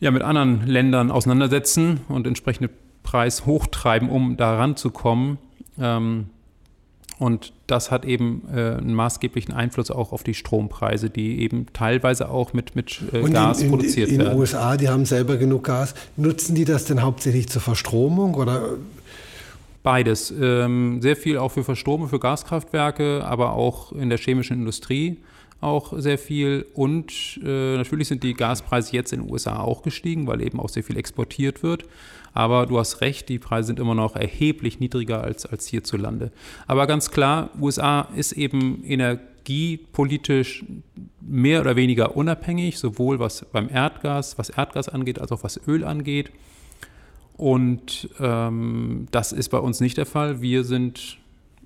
ja, 0.00 0.10
mit 0.10 0.22
anderen 0.22 0.66
Ländern 0.66 1.10
auseinandersetzen 1.10 2.00
und 2.08 2.26
entsprechende 2.26 2.70
Preis 3.02 3.46
hochtreiben, 3.46 4.08
um 4.08 4.36
da 4.36 4.56
ranzukommen. 4.56 5.38
Ähm, 5.78 6.26
und 7.18 7.52
das 7.66 7.90
hat 7.90 8.06
eben 8.06 8.48
äh, 8.50 8.76
einen 8.76 8.94
maßgeblichen 8.94 9.52
Einfluss 9.52 9.90
auch 9.90 10.12
auf 10.12 10.22
die 10.22 10.32
Strompreise, 10.32 11.10
die 11.10 11.40
eben 11.42 11.66
teilweise 11.74 12.30
auch 12.30 12.54
mit, 12.54 12.74
mit 12.74 13.02
äh, 13.12 13.20
Gas 13.30 13.58
in, 13.58 13.66
in, 13.66 13.70
produziert 13.70 14.08
in 14.08 14.18
werden. 14.18 14.28
In 14.28 14.32
den 14.32 14.40
USA, 14.40 14.78
die 14.78 14.88
haben 14.88 15.04
selber 15.04 15.36
genug 15.36 15.64
Gas. 15.64 15.94
Nutzen 16.16 16.54
die 16.54 16.64
das 16.64 16.86
denn 16.86 17.02
hauptsächlich 17.02 17.48
zur 17.50 17.60
Verstromung 17.60 18.34
oder 18.34 18.62
Beides. 19.82 20.32
Ähm, 20.38 21.00
sehr 21.00 21.16
viel 21.16 21.38
auch 21.38 21.50
für 21.50 21.64
Verstrome, 21.64 22.08
für 22.08 22.18
Gaskraftwerke, 22.18 23.24
aber 23.24 23.54
auch 23.54 23.92
in 23.92 24.10
der 24.10 24.18
chemischen 24.18 24.58
Industrie 24.58 25.18
auch 25.60 25.92
sehr 25.96 26.18
viel. 26.18 26.66
Und 26.74 27.40
äh, 27.44 27.76
natürlich 27.76 28.08
sind 28.08 28.22
die 28.22 28.34
Gaspreise 28.34 28.92
jetzt 28.92 29.12
in 29.12 29.22
den 29.22 29.30
USA 29.30 29.60
auch 29.60 29.82
gestiegen, 29.82 30.26
weil 30.26 30.42
eben 30.42 30.60
auch 30.60 30.68
sehr 30.68 30.84
viel 30.84 30.96
exportiert 30.96 31.62
wird. 31.62 31.84
Aber 32.32 32.66
du 32.66 32.78
hast 32.78 33.00
recht, 33.00 33.28
die 33.28 33.38
Preise 33.38 33.68
sind 33.68 33.80
immer 33.80 33.94
noch 33.94 34.16
erheblich 34.16 34.80
niedriger 34.80 35.22
als, 35.22 35.46
als 35.46 35.66
hierzulande. 35.66 36.30
Aber 36.66 36.86
ganz 36.86 37.10
klar, 37.10 37.50
USA 37.60 38.08
ist 38.14 38.32
eben 38.32 38.84
energiepolitisch 38.84 40.64
mehr 41.20 41.60
oder 41.60 41.76
weniger 41.76 42.16
unabhängig, 42.16 42.78
sowohl 42.78 43.18
was 43.18 43.44
beim 43.52 43.68
Erdgas, 43.68 44.38
was 44.38 44.50
Erdgas 44.50 44.88
angeht, 44.88 45.18
als 45.18 45.32
auch 45.32 45.42
was 45.42 45.60
Öl 45.66 45.84
angeht. 45.84 46.30
Und 47.40 48.10
ähm, 48.20 49.06
das 49.12 49.32
ist 49.32 49.48
bei 49.48 49.56
uns 49.56 49.80
nicht 49.80 49.96
der 49.96 50.04
Fall. 50.04 50.42
Wir 50.42 50.62
sind 50.62 51.16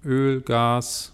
Öl, 0.04 0.40
Gas, 0.40 1.12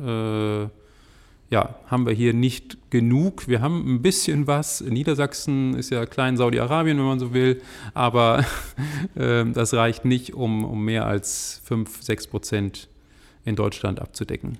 äh, 0.00 0.62
ja, 0.62 1.76
haben 1.86 2.04
wir 2.04 2.12
hier 2.12 2.34
nicht 2.34 2.90
genug. 2.90 3.46
Wir 3.46 3.60
haben 3.60 3.94
ein 3.94 4.02
bisschen 4.02 4.48
was. 4.48 4.80
Niedersachsen 4.80 5.74
ist 5.74 5.90
ja 5.90 6.04
klein 6.04 6.36
Saudi-Arabien, 6.36 6.98
wenn 6.98 7.04
man 7.04 7.20
so 7.20 7.32
will, 7.32 7.62
aber 7.94 8.44
äh, 9.14 9.44
das 9.44 9.72
reicht 9.72 10.04
nicht, 10.04 10.34
um, 10.34 10.64
um 10.64 10.84
mehr 10.84 11.06
als 11.06 11.60
5, 11.62 12.02
6 12.02 12.26
Prozent 12.26 12.88
in 13.44 13.54
Deutschland 13.54 14.00
abzudecken. 14.00 14.58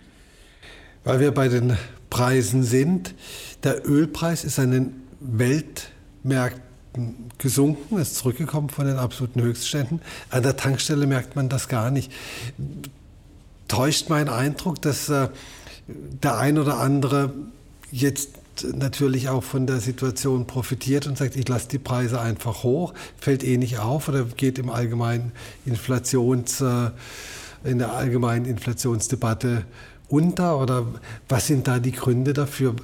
Weil 1.03 1.19
wir 1.19 1.33
bei 1.33 1.49
den 1.49 1.77
Preisen 2.11 2.63
sind. 2.63 3.17
Der 3.65 3.89
Ölpreis 3.89 4.45
ist 4.45 4.61
an 4.61 4.71
den 4.71 5.03
Weltmärkten 5.19 6.72
gesunken, 7.39 7.99
ist 7.99 8.17
zurückgekommen 8.17 8.69
von 8.69 8.87
den 8.87 8.97
absoluten 8.97 9.41
Höchstständen. 9.41 10.01
An 10.31 10.43
der 10.43 10.57
Tankstelle 10.57 11.07
merkt 11.07 11.37
man 11.37 11.49
das 11.49 11.69
gar 11.69 11.91
nicht. 11.91 12.13
Täuscht 13.69 14.11
mein 14.11 14.29
Eindruck, 14.29 14.83
dass 14.83 15.09
äh, 15.09 15.29
der 15.87 16.39
ein 16.39 16.59
oder 16.59 16.79
andere 16.79 17.33
jetzt 17.91 18.31
natürlich 18.75 19.29
auch 19.29 19.43
von 19.43 19.67
der 19.67 19.81
Situation 19.81 20.47
profitiert 20.47 21.07
und 21.07 21.17
sagt, 21.17 21.37
ich 21.37 21.49
lasse 21.49 21.69
die 21.69 21.79
Preise 21.79 22.21
einfach 22.21 22.63
hoch, 22.63 22.93
fällt 23.19 23.43
eh 23.45 23.57
nicht 23.57 23.79
auf 23.79 24.09
oder 24.09 24.25
geht 24.25 24.59
im 24.59 24.71
allgemeinen 24.71 25.33
Inflations, 25.65 26.61
äh, 26.61 26.91
in 27.65 27.79
der 27.79 27.93
allgemeinen 27.93 28.45
Inflationsdebatte 28.45 29.65
unter 30.09 30.59
oder 30.59 30.87
was 31.29 31.47
sind 31.47 31.67
da 31.67 31.79
die 31.79 31.93
Gründe 31.93 32.35
dafür, 32.35 32.77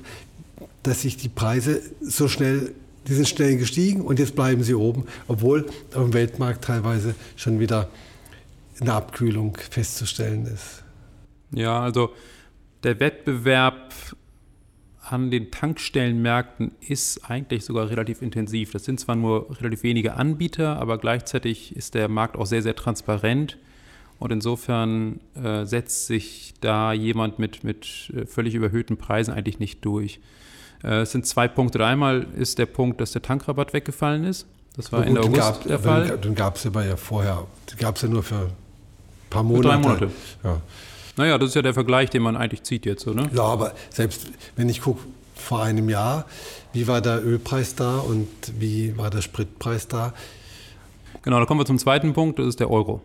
dass 0.82 1.02
sich 1.02 1.16
die 1.16 1.28
Preise 1.28 1.82
so 2.00 2.28
schnell, 2.28 2.72
die 3.08 3.14
sind 3.14 3.28
schnell 3.28 3.56
gestiegen 3.56 4.02
und 4.02 4.18
jetzt 4.18 4.36
bleiben 4.36 4.62
sie 4.62 4.74
oben, 4.74 5.06
obwohl 5.26 5.66
auf 5.94 6.02
dem 6.02 6.12
Weltmarkt 6.12 6.64
teilweise 6.64 7.14
schon 7.36 7.58
wieder 7.58 7.88
eine 8.80 8.92
Abkühlung 8.92 9.56
festzustellen 9.70 10.46
ist. 10.46 10.84
Ja, 11.50 11.80
also 11.80 12.10
der 12.84 13.00
Wettbewerb 13.00 13.92
an 15.00 15.30
den 15.30 15.50
Tankstellenmärkten 15.50 16.72
ist 16.80 17.28
eigentlich 17.28 17.64
sogar 17.64 17.88
relativ 17.88 18.20
intensiv. 18.20 18.72
Das 18.72 18.84
sind 18.84 19.00
zwar 19.00 19.16
nur 19.16 19.58
relativ 19.58 19.82
wenige 19.82 20.14
Anbieter, 20.14 20.78
aber 20.78 20.98
gleichzeitig 20.98 21.74
ist 21.74 21.94
der 21.94 22.08
Markt 22.08 22.36
auch 22.36 22.46
sehr, 22.46 22.62
sehr 22.62 22.76
transparent. 22.76 23.56
Und 24.18 24.32
insofern 24.32 25.20
äh, 25.34 25.64
setzt 25.64 26.06
sich 26.06 26.54
da 26.60 26.92
jemand 26.92 27.38
mit, 27.38 27.64
mit 27.64 28.12
äh, 28.14 28.26
völlig 28.26 28.54
überhöhten 28.54 28.96
Preisen 28.96 29.32
eigentlich 29.32 29.60
nicht 29.60 29.84
durch. 29.84 30.20
Äh, 30.82 31.00
es 31.00 31.12
sind 31.12 31.26
zwei 31.26 31.49
Punkte. 31.49 31.85
Einmal 31.85 32.26
ist 32.37 32.58
der 32.58 32.66
Punkt, 32.66 33.00
dass 33.00 33.12
der 33.12 33.23
Tankrabatt 33.23 33.73
weggefallen 33.73 34.25
ist. 34.25 34.47
Das 34.76 34.92
war 34.92 35.00
gut, 35.00 35.08
Ende 35.08 35.20
August 35.23 35.37
gab, 35.37 35.64
der 35.64 35.78
Fall. 35.78 36.18
Den 36.18 36.35
gab 36.35 36.56
es 36.56 36.66
aber 36.66 36.85
ja 36.85 36.97
vorher. 36.97 37.47
Den 37.70 37.78
gab 37.78 37.97
es 37.97 38.02
ja 38.02 38.08
nur 38.08 38.23
für 38.23 38.37
ein 38.37 38.50
paar 39.30 39.42
Monate. 39.42 39.62
Für 39.62 39.68
drei 39.68 39.78
Monate. 39.78 40.11
Ja. 40.44 40.61
Naja, 41.16 41.37
das 41.37 41.49
ist 41.49 41.54
ja 41.56 41.62
der 41.62 41.75
Vergleich, 41.75 42.11
den 42.11 42.23
man 42.23 42.37
eigentlich 42.37 42.62
zieht 42.62 42.87
jetzt, 42.87 43.06
oder? 43.08 43.28
Ja, 43.35 43.42
aber 43.42 43.73
selbst 43.90 44.28
wenn 44.54 44.68
ich 44.68 44.80
gucke, 44.80 45.00
vor 45.35 45.62
einem 45.62 45.88
Jahr, 45.88 46.26
wie 46.73 46.87
war 46.87 47.00
der 47.00 47.25
Ölpreis 47.25 47.75
da 47.75 47.99
und 47.99 48.28
wie 48.58 48.97
war 48.97 49.11
der 49.11 49.23
Spritpreis 49.23 49.88
da? 49.88 50.12
Genau, 51.23 51.40
da 51.40 51.47
kommen 51.47 51.61
wir 51.61 51.66
zum 51.66 51.78
zweiten 51.78 52.12
Punkt, 52.12 52.38
das 52.38 52.47
ist 52.47 52.61
der 52.61 52.70
Euro. 52.70 53.00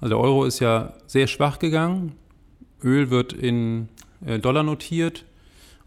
Also 0.00 0.10
der 0.10 0.18
Euro 0.18 0.44
ist 0.44 0.58
ja 0.58 0.92
sehr 1.06 1.26
schwach 1.26 1.58
gegangen. 1.58 2.12
Öl 2.82 3.10
wird 3.10 3.32
in 3.32 3.88
äh, 4.26 4.38
Dollar 4.38 4.62
notiert. 4.62 5.24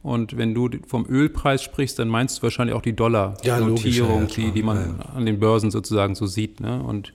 Und 0.05 0.37
wenn 0.37 0.53
du 0.53 0.69
vom 0.85 1.07
Ölpreis 1.09 1.63
sprichst, 1.63 1.97
dann 1.97 2.09
meinst 2.09 2.37
du 2.37 2.43
wahrscheinlich 2.43 2.75
auch 2.75 2.83
die 2.83 2.95
Dollar-Notierung, 2.95 4.27
ja, 4.27 4.35
die, 4.35 4.51
die 4.51 4.61
man 4.61 5.01
an 5.01 5.25
den 5.25 5.39
Börsen 5.39 5.71
sozusagen 5.71 6.13
so 6.13 6.27
sieht. 6.27 6.59
Ne? 6.59 6.79
Und 6.79 7.11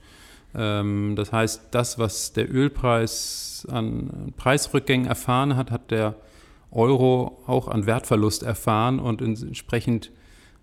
ähm, 0.57 1.15
das 1.15 1.31
heißt, 1.31 1.69
das, 1.71 2.01
was 2.01 2.33
der 2.33 2.53
Ölpreis 2.53 3.65
an 3.71 4.33
Preisrückgängen 4.37 5.07
erfahren 5.07 5.55
hat, 5.55 5.71
hat 5.71 5.93
der 5.93 6.17
Euro 6.73 7.41
auch 7.47 7.69
an 7.69 7.87
Wertverlust 7.87 8.43
erfahren 8.43 8.99
und 8.99 9.23
entsprechend 9.23 10.11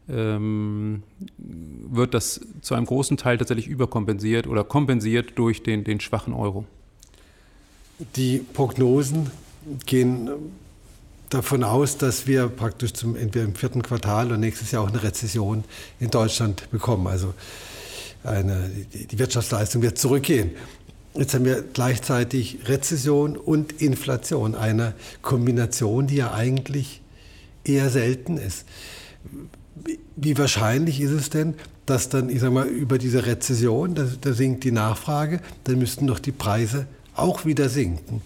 ähm, 0.10 1.04
wird 1.38 2.14
das 2.14 2.42
zu 2.60 2.76
einem 2.76 2.88
großen 2.88 3.16
Teil 3.16 3.38
tatsächlich 3.38 3.68
überkompensiert 3.68 4.48
oder 4.48 4.66
kompensiert 4.66 5.40
durch 5.40 5.64
den, 5.64 5.86
den 5.86 6.02
schwachen 6.02 6.34
Euro. 6.34 6.66
Die 8.18 8.40
Prognosen 8.40 9.32
gehen 9.86 10.30
davon 11.30 11.64
aus, 11.64 11.98
dass 11.98 12.28
wir 12.28 12.48
praktisch 12.48 12.94
zum, 12.94 13.16
entweder 13.16 13.46
im 13.46 13.56
vierten 13.56 13.82
Quartal 13.82 14.28
oder 14.28 14.38
nächstes 14.38 14.72
Jahr 14.72 14.84
auch 14.84 14.90
eine 14.90 15.04
Rezession 15.04 15.64
in 16.00 16.10
Deutschland 16.10 16.70
bekommen. 16.72 17.08
Also 17.08 17.34
eine, 18.24 18.70
die 18.94 19.20
Wirtschaftsleistung 19.20 19.82
wird 19.82 19.98
zurückgehen. 19.98 20.52
Jetzt 21.16 21.34
haben 21.34 21.46
wir 21.46 21.64
gleichzeitig 21.74 22.60
Rezession 22.66 23.38
und 23.38 23.82
Inflation, 23.82 24.54
eine 24.54 24.94
Kombination, 25.22 26.08
die 26.08 26.18
ja 26.18 26.32
eigentlich 26.34 27.02
eher 27.64 27.90
selten 27.90 28.38
ist. 28.38 28.66
Wie 30.16 30.38
wahrscheinlich 30.38 31.02
ist 31.02 31.12
es 31.12 31.30
denn, 31.30 31.56
dass 31.86 32.10
dann, 32.10 32.30
ich 32.30 32.42
sag 32.42 32.52
mal, 32.52 32.68
über 32.68 32.98
diese 32.98 33.26
Rezession, 33.26 33.96
da, 33.96 34.08
da 34.22 34.34
sinkt 34.34 34.64
die 34.64 34.72
Nachfrage, 34.72 35.40
dann 35.64 35.80
müssten 35.80 36.06
doch 36.08 36.20
die 36.20 36.32
Preise 36.32 36.86
auch 37.16 37.46
wieder 37.46 37.70
sinken. 37.70 38.22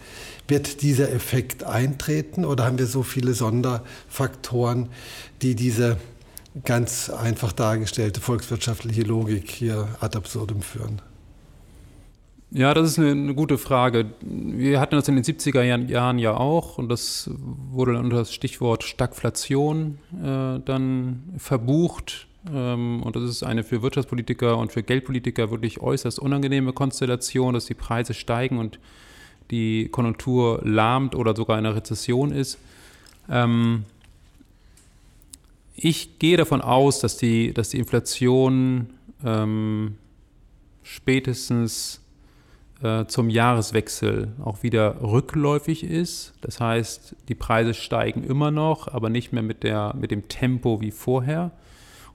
Wird 0.51 0.81
dieser 0.81 1.09
Effekt 1.13 1.63
eintreten 1.63 2.43
oder 2.43 2.65
haben 2.65 2.77
wir 2.77 2.85
so 2.85 3.03
viele 3.03 3.33
Sonderfaktoren, 3.33 4.89
die 5.41 5.55
diese 5.55 5.95
ganz 6.65 7.09
einfach 7.09 7.53
dargestellte 7.53 8.19
volkswirtschaftliche 8.19 9.03
Logik 9.03 9.49
hier 9.49 9.87
ad 10.01 10.17
absurdum 10.17 10.61
führen? 10.61 11.01
Ja, 12.49 12.73
das 12.73 12.89
ist 12.89 12.99
eine, 12.99 13.11
eine, 13.11 13.33
gute 13.33 13.57
Frage. 13.57 14.07
Wir 14.19 14.81
hatten 14.81 14.95
das 14.95 15.07
in 15.07 15.15
den 15.15 15.23
70er 15.23 15.63
Jahren 15.63 16.19
ja 16.19 16.35
auch 16.35 16.77
und 16.77 16.89
das 16.89 17.29
wurde 17.71 17.93
dann 17.93 18.03
unter 18.03 18.17
das 18.17 18.33
Stichwort 18.33 18.83
Stagflation 18.83 19.99
äh, 20.21 20.59
dann 20.65 21.33
verbucht. 21.37 22.27
Ähm, 22.53 23.03
und 23.03 23.15
das 23.15 23.23
ist 23.23 23.43
eine 23.43 23.63
für 23.63 23.81
Wirtschaftspolitiker 23.81 24.57
und 24.57 24.73
für 24.73 24.83
Geldpolitiker 24.83 25.49
wirklich 25.49 25.79
äußerst 25.79 26.19
unangenehme 26.19 26.73
Konstellation, 26.73 27.53
dass 27.53 27.67
die 27.67 27.73
Preise 27.73 28.13
steigen 28.13 28.59
und 28.59 28.79
die 29.51 29.89
Konjunktur 29.89 30.61
lahmt 30.63 31.15
oder 31.15 31.35
sogar 31.35 31.59
in 31.59 31.65
einer 31.65 31.75
Rezession 31.75 32.31
ist. 32.31 32.57
Ähm, 33.29 33.85
ich 35.75 36.19
gehe 36.19 36.37
davon 36.37 36.61
aus, 36.61 36.99
dass 36.99 37.17
die, 37.17 37.53
dass 37.53 37.69
die 37.69 37.79
Inflation 37.79 38.89
ähm, 39.23 39.95
spätestens 40.83 42.01
äh, 42.81 43.05
zum 43.05 43.29
Jahreswechsel 43.29 44.29
auch 44.43 44.63
wieder 44.63 45.01
rückläufig 45.01 45.83
ist. 45.83 46.33
Das 46.41 46.59
heißt, 46.59 47.15
die 47.27 47.35
Preise 47.35 47.73
steigen 47.73 48.23
immer 48.23 48.51
noch, 48.51 48.87
aber 48.87 49.09
nicht 49.09 49.33
mehr 49.33 49.43
mit, 49.43 49.63
der, 49.63 49.95
mit 49.99 50.11
dem 50.11 50.27
Tempo 50.27 50.81
wie 50.81 50.91
vorher. 50.91 51.51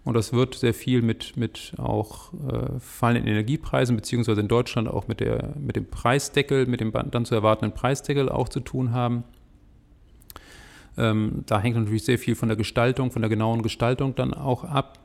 Und 0.07 0.15
das 0.15 0.33
wird 0.33 0.55
sehr 0.55 0.73
viel 0.73 1.03
mit, 1.03 1.37
mit 1.37 1.73
auch 1.79 2.33
äh, 2.35 2.79
fallenden 2.79 3.27
Energiepreisen, 3.27 3.97
beziehungsweise 3.97 4.41
in 4.41 4.47
Deutschland 4.47 4.87
auch 4.87 5.09
mit, 5.09 5.19
der, 5.19 5.55
mit 5.59 5.75
dem 5.75 5.87
Preisdeckel, 5.87 6.67
mit 6.67 6.81
dem 6.81 6.93
dann 6.93 7.25
zu 7.25 7.35
erwartenden 7.35 7.77
Preisdeckel 7.77 8.29
auch 8.29 8.49
zu 8.49 8.61
tun 8.61 8.93
haben. 8.93 9.25
Ähm, 10.97 11.43
da 11.47 11.61
hängt 11.61 11.77
natürlich 11.77 12.05
sehr 12.05 12.21
viel 12.21 12.37
von 12.37 12.49
der 12.49 12.57
Gestaltung, 12.57 13.11
von 13.11 13.21
der 13.21 13.29
genauen 13.29 13.63
Gestaltung 13.63 14.15
dann 14.15 14.33
auch 14.33 14.63
ab. 14.63 15.01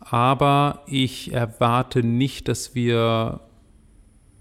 Aber 0.00 0.82
ich 0.88 1.32
erwarte 1.32 2.02
nicht, 2.02 2.48
dass 2.48 2.74
wir 2.74 3.42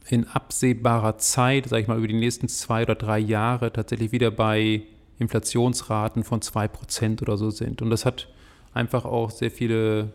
in 0.09 0.27
absehbarer 0.27 1.19
Zeit, 1.19 1.67
sage 1.67 1.83
ich 1.83 1.87
mal 1.87 1.99
über 1.99 2.07
die 2.07 2.15
nächsten 2.15 2.47
zwei 2.47 2.81
oder 2.81 2.95
drei 2.95 3.19
Jahre, 3.19 3.71
tatsächlich 3.71 4.11
wieder 4.11 4.31
bei 4.31 4.81
Inflationsraten 5.19 6.23
von 6.23 6.39
2% 6.39 7.21
oder 7.21 7.37
so 7.37 7.51
sind. 7.51 7.83
Und 7.83 7.91
das 7.91 8.03
hat 8.03 8.29
einfach 8.73 9.05
auch 9.05 9.29
sehr 9.29 9.51
viele, 9.51 10.13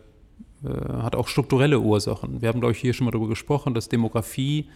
äh, 0.63 0.69
hat 1.01 1.15
auch 1.15 1.27
strukturelle 1.27 1.79
Ursachen. 1.79 2.41
Wir 2.41 2.49
haben, 2.49 2.59
glaube 2.59 2.73
ich, 2.73 2.79
hier 2.79 2.93
schon 2.93 3.05
mal 3.05 3.11
darüber 3.11 3.29
gesprochen, 3.29 3.73
dass 3.73 3.89
Demografie, 3.89 4.69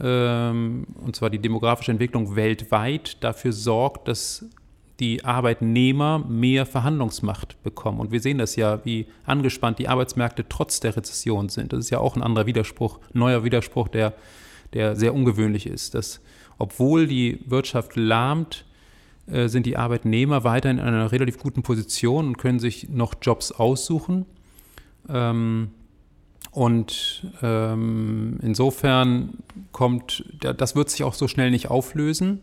ähm, 0.00 0.86
und 1.04 1.16
zwar 1.16 1.30
die 1.30 1.38
demografische 1.38 1.92
Entwicklung 1.92 2.36
weltweit, 2.36 3.22
dafür 3.22 3.52
sorgt, 3.52 4.08
dass 4.08 4.44
die 5.00 5.24
Arbeitnehmer 5.24 6.18
mehr 6.28 6.66
Verhandlungsmacht 6.66 7.62
bekommen. 7.62 8.00
Und 8.00 8.12
wir 8.12 8.20
sehen 8.20 8.38
das 8.38 8.56
ja, 8.56 8.84
wie 8.84 9.06
angespannt 9.24 9.78
die 9.78 9.88
Arbeitsmärkte 9.88 10.44
trotz 10.48 10.80
der 10.80 10.96
Rezession 10.96 11.48
sind. 11.48 11.72
Das 11.72 11.80
ist 11.80 11.90
ja 11.90 11.98
auch 11.98 12.16
ein 12.16 12.22
anderer 12.22 12.46
Widerspruch, 12.46 13.00
neuer 13.14 13.42
Widerspruch, 13.42 13.88
der, 13.88 14.12
der 14.74 14.96
sehr 14.96 15.14
ungewöhnlich 15.14 15.66
ist, 15.66 15.94
dass 15.94 16.20
obwohl 16.58 17.06
die 17.06 17.40
Wirtschaft 17.46 17.96
lahmt, 17.96 18.66
äh, 19.32 19.48
sind 19.48 19.66
die 19.66 19.76
Arbeitnehmer 19.76 20.44
weiterhin 20.44 20.78
in 20.78 20.84
einer 20.84 21.12
relativ 21.12 21.38
guten 21.38 21.62
Position 21.62 22.26
und 22.28 22.38
können 22.38 22.58
sich 22.58 22.88
noch 22.88 23.14
Jobs 23.20 23.52
aussuchen. 23.52 24.26
Ähm, 25.08 25.70
und 26.52 27.26
ähm, 27.42 28.38
insofern 28.42 29.34
kommt, 29.72 30.24
das 30.40 30.74
wird 30.74 30.90
sich 30.90 31.04
auch 31.04 31.14
so 31.14 31.28
schnell 31.28 31.50
nicht 31.50 31.70
auflösen. 31.70 32.42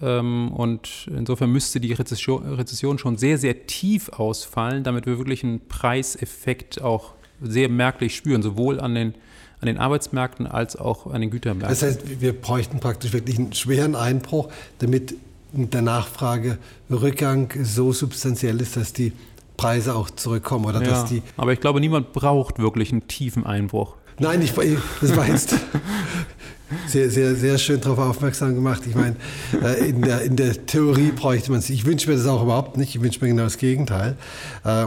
Ähm, 0.00 0.52
und 0.52 1.08
insofern 1.14 1.50
müsste 1.50 1.80
die 1.80 1.92
Rezession, 1.92 2.46
Rezession 2.54 2.98
schon 2.98 3.16
sehr, 3.16 3.38
sehr 3.38 3.66
tief 3.66 4.08
ausfallen, 4.10 4.84
damit 4.84 5.06
wir 5.06 5.18
wirklich 5.18 5.42
einen 5.42 5.66
Preiseffekt 5.66 6.80
auch 6.80 7.14
sehr 7.42 7.68
merklich 7.68 8.14
spüren, 8.14 8.42
sowohl 8.42 8.80
an 8.80 8.94
den, 8.94 9.14
an 9.60 9.66
den 9.66 9.78
Arbeitsmärkten 9.78 10.46
als 10.46 10.76
auch 10.76 11.06
an 11.06 11.20
den 11.20 11.30
Gütermärkten. 11.30 11.70
Das 11.70 11.82
heißt, 11.82 12.20
wir 12.20 12.38
bräuchten 12.38 12.80
praktisch 12.80 13.12
wirklich 13.12 13.38
einen 13.38 13.52
schweren 13.52 13.96
Einbruch, 13.96 14.48
damit 14.78 15.14
der 15.52 15.82
Nachfragerückgang 15.82 17.52
so 17.62 17.92
substanziell 17.92 18.60
ist, 18.60 18.76
dass 18.76 18.92
die 18.92 19.12
Preise 19.56 19.94
auch 19.94 20.10
zurückkommen 20.10 20.64
oder 20.64 20.82
ja, 20.82 20.88
dass 20.88 21.06
die. 21.06 21.22
Aber 21.36 21.52
ich 21.52 21.60
glaube, 21.60 21.80
niemand 21.80 22.12
braucht 22.12 22.58
wirklich 22.58 22.92
einen 22.92 23.08
tiefen 23.08 23.44
Einbruch. 23.44 23.96
Nein, 24.18 24.42
ich, 24.42 24.52
das 24.52 25.16
war 25.16 25.26
jetzt 25.28 25.54
sehr, 26.86 27.10
sehr, 27.10 27.34
sehr 27.34 27.58
schön 27.58 27.80
darauf 27.80 27.98
aufmerksam 27.98 28.54
gemacht. 28.54 28.82
Ich 28.86 28.94
meine, 28.94 29.16
äh, 29.62 29.88
in 29.88 30.02
der, 30.02 30.22
in 30.22 30.36
der 30.36 30.66
Theorie 30.66 31.10
bräuchte 31.10 31.50
man 31.50 31.60
es. 31.60 31.70
Ich 31.70 31.84
wünsche 31.84 32.08
mir 32.08 32.16
das 32.16 32.26
auch 32.26 32.42
überhaupt 32.42 32.76
nicht. 32.76 32.94
Ich 32.94 33.02
wünsche 33.02 33.20
mir 33.20 33.28
genau 33.28 33.44
das 33.44 33.58
Gegenteil. 33.58 34.16
Äh, 34.64 34.86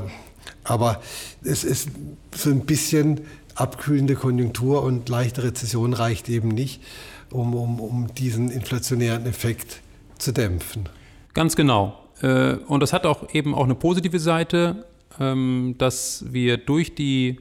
aber 0.64 1.02
es 1.44 1.64
ist 1.64 1.90
so 2.36 2.50
ein 2.50 2.62
bisschen 2.62 3.22
abkühlende 3.56 4.16
Konjunktur 4.16 4.84
und 4.84 5.10
leichte 5.10 5.44
Rezession 5.44 5.94
reicht 5.94 6.30
eben 6.30 6.50
nicht, 6.50 6.82
um, 7.32 7.54
um, 7.54 7.80
um 7.80 8.14
diesen 8.16 8.50
inflationären 8.50 9.26
Effekt 9.26 9.82
zu 10.24 10.34
dämpfen. 10.34 10.90
Ganz 11.34 11.56
genau. 11.56 12.00
Äh, 12.22 12.54
und 12.68 12.80
das 12.80 12.94
hat 12.94 13.06
auch 13.06 13.34
eben 13.34 13.54
auch 13.54 13.64
eine 13.64 13.76
positive 13.76 14.20
Seite, 14.20 14.86
ähm, 15.20 15.76
dass 15.78 16.26
wir 16.30 16.58
durch 16.58 16.96
die 16.96 17.40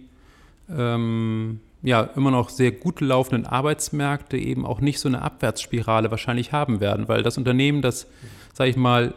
ähm, 0.68 1.60
ja, 1.82 2.02
immer 2.02 2.30
noch 2.30 2.48
sehr 2.48 2.70
gut 2.70 3.00
laufenden 3.00 3.46
Arbeitsmärkte 3.46 4.36
eben 4.36 4.64
auch 4.64 4.80
nicht 4.80 5.00
so 5.00 5.08
eine 5.08 5.22
Abwärtsspirale 5.22 6.10
wahrscheinlich 6.10 6.52
haben 6.52 6.80
werden, 6.80 7.08
weil 7.08 7.22
das 7.22 7.38
Unternehmen, 7.38 7.82
das, 7.82 8.06
sage 8.54 8.70
ich 8.70 8.76
mal, 8.76 9.14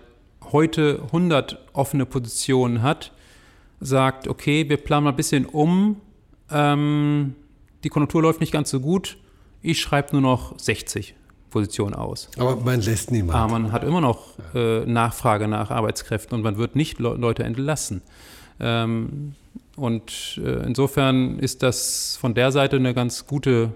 heute 0.52 1.02
100 1.06 1.60
offene 1.74 2.06
Positionen 2.06 2.82
hat, 2.82 3.12
sagt, 3.80 4.28
okay, 4.28 4.68
wir 4.68 4.78
planen 4.78 5.04
mal 5.04 5.12
ein 5.12 5.16
bisschen 5.16 5.46
um, 5.46 6.02
ähm, 6.52 7.36
die 7.84 7.90
Konjunktur 7.90 8.22
läuft 8.24 8.40
nicht 8.40 8.52
ganz 8.52 8.70
so 8.72 8.80
gut, 8.80 9.18
ich 9.62 9.80
schreibe 9.80 10.14
nur 10.14 10.22
noch 10.22 10.58
60 10.58 11.16
Positionen 11.56 11.96
aus. 11.96 12.28
Aber 12.38 12.58
man 12.58 12.82
lässt 12.82 13.12
niemand. 13.12 13.40
Aber 13.40 13.52
man 13.54 13.72
hat 13.72 13.86
immer 13.86 14.02
noch 14.02 14.34
äh, 14.54 14.86
Nachfrage 14.86 15.48
nach 15.48 15.72
Arbeitskräften 15.72 16.36
und 16.36 16.44
man 16.44 16.58
wird 16.58 16.76
nicht 16.76 17.00
Le 17.00 17.14
Leute 17.14 17.46
entlassen. 17.46 18.02
Ähm, 18.60 19.36
und 19.78 20.38
äh, 20.44 20.66
insofern 20.66 21.40
ist 21.40 21.64
das 21.64 22.18
von 22.20 22.34
der 22.34 22.52
Seite 22.52 22.76
eine 22.76 22.94
ganz 22.94 23.26
gute 23.26 23.72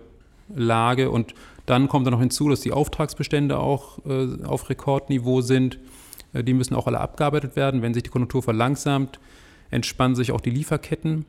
Lage. 0.53 1.09
Und 1.09 1.33
dann 1.67 1.87
kommt 1.87 2.05
dann 2.05 2.11
noch 2.11 2.19
hinzu, 2.19 2.49
dass 2.49 2.59
die 2.59 2.73
Auftragsbestände 2.73 3.57
auch 3.57 3.99
äh, 4.05 4.43
auf 4.43 4.69
Rekordniveau 4.69 5.39
sind. 5.39 5.79
Äh, 6.33 6.43
die 6.43 6.53
müssen 6.53 6.75
auch 6.75 6.85
alle 6.85 6.99
abgearbeitet 6.99 7.55
werden. 7.55 7.81
Wenn 7.81 7.93
sich 7.93 8.03
die 8.03 8.09
Konjunktur 8.09 8.43
verlangsamt, 8.43 9.21
entspannen 9.71 10.17
sich 10.17 10.33
auch 10.33 10.41
die 10.41 10.49
Lieferketten. 10.49 11.23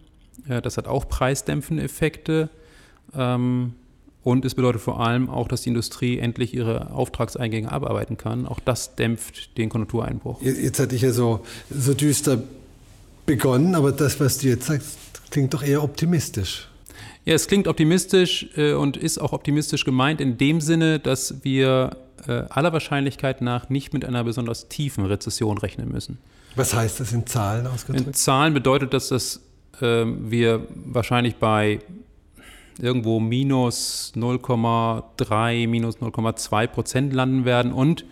Äh, 0.49 0.61
das 0.61 0.79
hat 0.79 0.89
auch 0.89 1.09
preisdämpfende 1.09 1.85
Effekte. 1.85 2.49
Ähm, 3.15 3.75
und 4.22 4.44
es 4.44 4.54
bedeutet 4.54 4.83
vor 4.83 5.00
allem 5.00 5.30
auch, 5.30 5.48
dass 5.48 5.62
die 5.62 5.70
Industrie 5.70 6.18
endlich 6.18 6.52
ihre 6.54 6.90
Auftragseingänge 6.90 7.72
abarbeiten 7.72 8.16
kann. 8.18 8.46
Auch 8.46 8.61
das 8.61 8.94
dämpft 8.94 9.56
den 9.56 9.70
Konjunktureinbruch. 9.70 10.42
Jetzt 10.42 10.78
hatte 10.78 10.94
ich 10.94 11.02
ja 11.02 11.12
so, 11.12 11.40
so 11.70 11.94
düster 11.94 12.42
begonnen, 13.24 13.74
aber 13.74 13.92
das, 13.92 14.20
was 14.20 14.38
du 14.38 14.48
jetzt 14.48 14.66
sagst, 14.66 14.98
klingt 15.30 15.54
doch 15.54 15.62
eher 15.62 15.83
optimistisch. 15.83 16.68
Ja, 17.24 17.35
es 17.35 17.46
klingt 17.46 17.68
optimistisch 17.68 18.48
äh, 18.56 18.72
und 18.72 18.96
ist 18.96 19.18
auch 19.18 19.33
optimistisch 19.33 19.85
gemeint 19.85 20.20
in 20.20 20.37
dem 20.37 20.61
Sinne, 20.61 20.98
dass 20.98 21.44
wir 21.44 21.96
äh, 22.26 22.42
aller 22.50 22.72
Wahrscheinlichkeit 22.72 23.40
nach 23.40 23.68
nicht 23.68 23.92
mit 23.92 24.04
einer 24.04 24.24
besonders 24.24 24.68
tiefen 24.68 25.06
Rezession 25.06 25.59
rechnen 25.59 25.90
müssen. 25.90 26.18
Was 26.56 26.74
heißt 26.74 27.00
das 27.00 27.12
in 27.12 27.26
Zahlen 27.26 27.66
ausgedrückt? 27.66 28.06
In 28.06 28.14
Zahlen 28.14 28.54
bedeutet 28.54 28.92
das, 28.92 29.09
dass 29.09 29.40
äh, 29.80 30.04
wir 30.04 30.66
wahrscheinlich 30.74 31.37
bei 31.37 31.80
irgendwo 32.81 33.21
minus 33.21 34.12
0,3, 34.16 35.69
minus 35.69 35.99
0,2 35.99 36.66
Prozent 36.66 37.12
landen 37.12 37.45
werden 37.45 37.73
und 37.73 38.05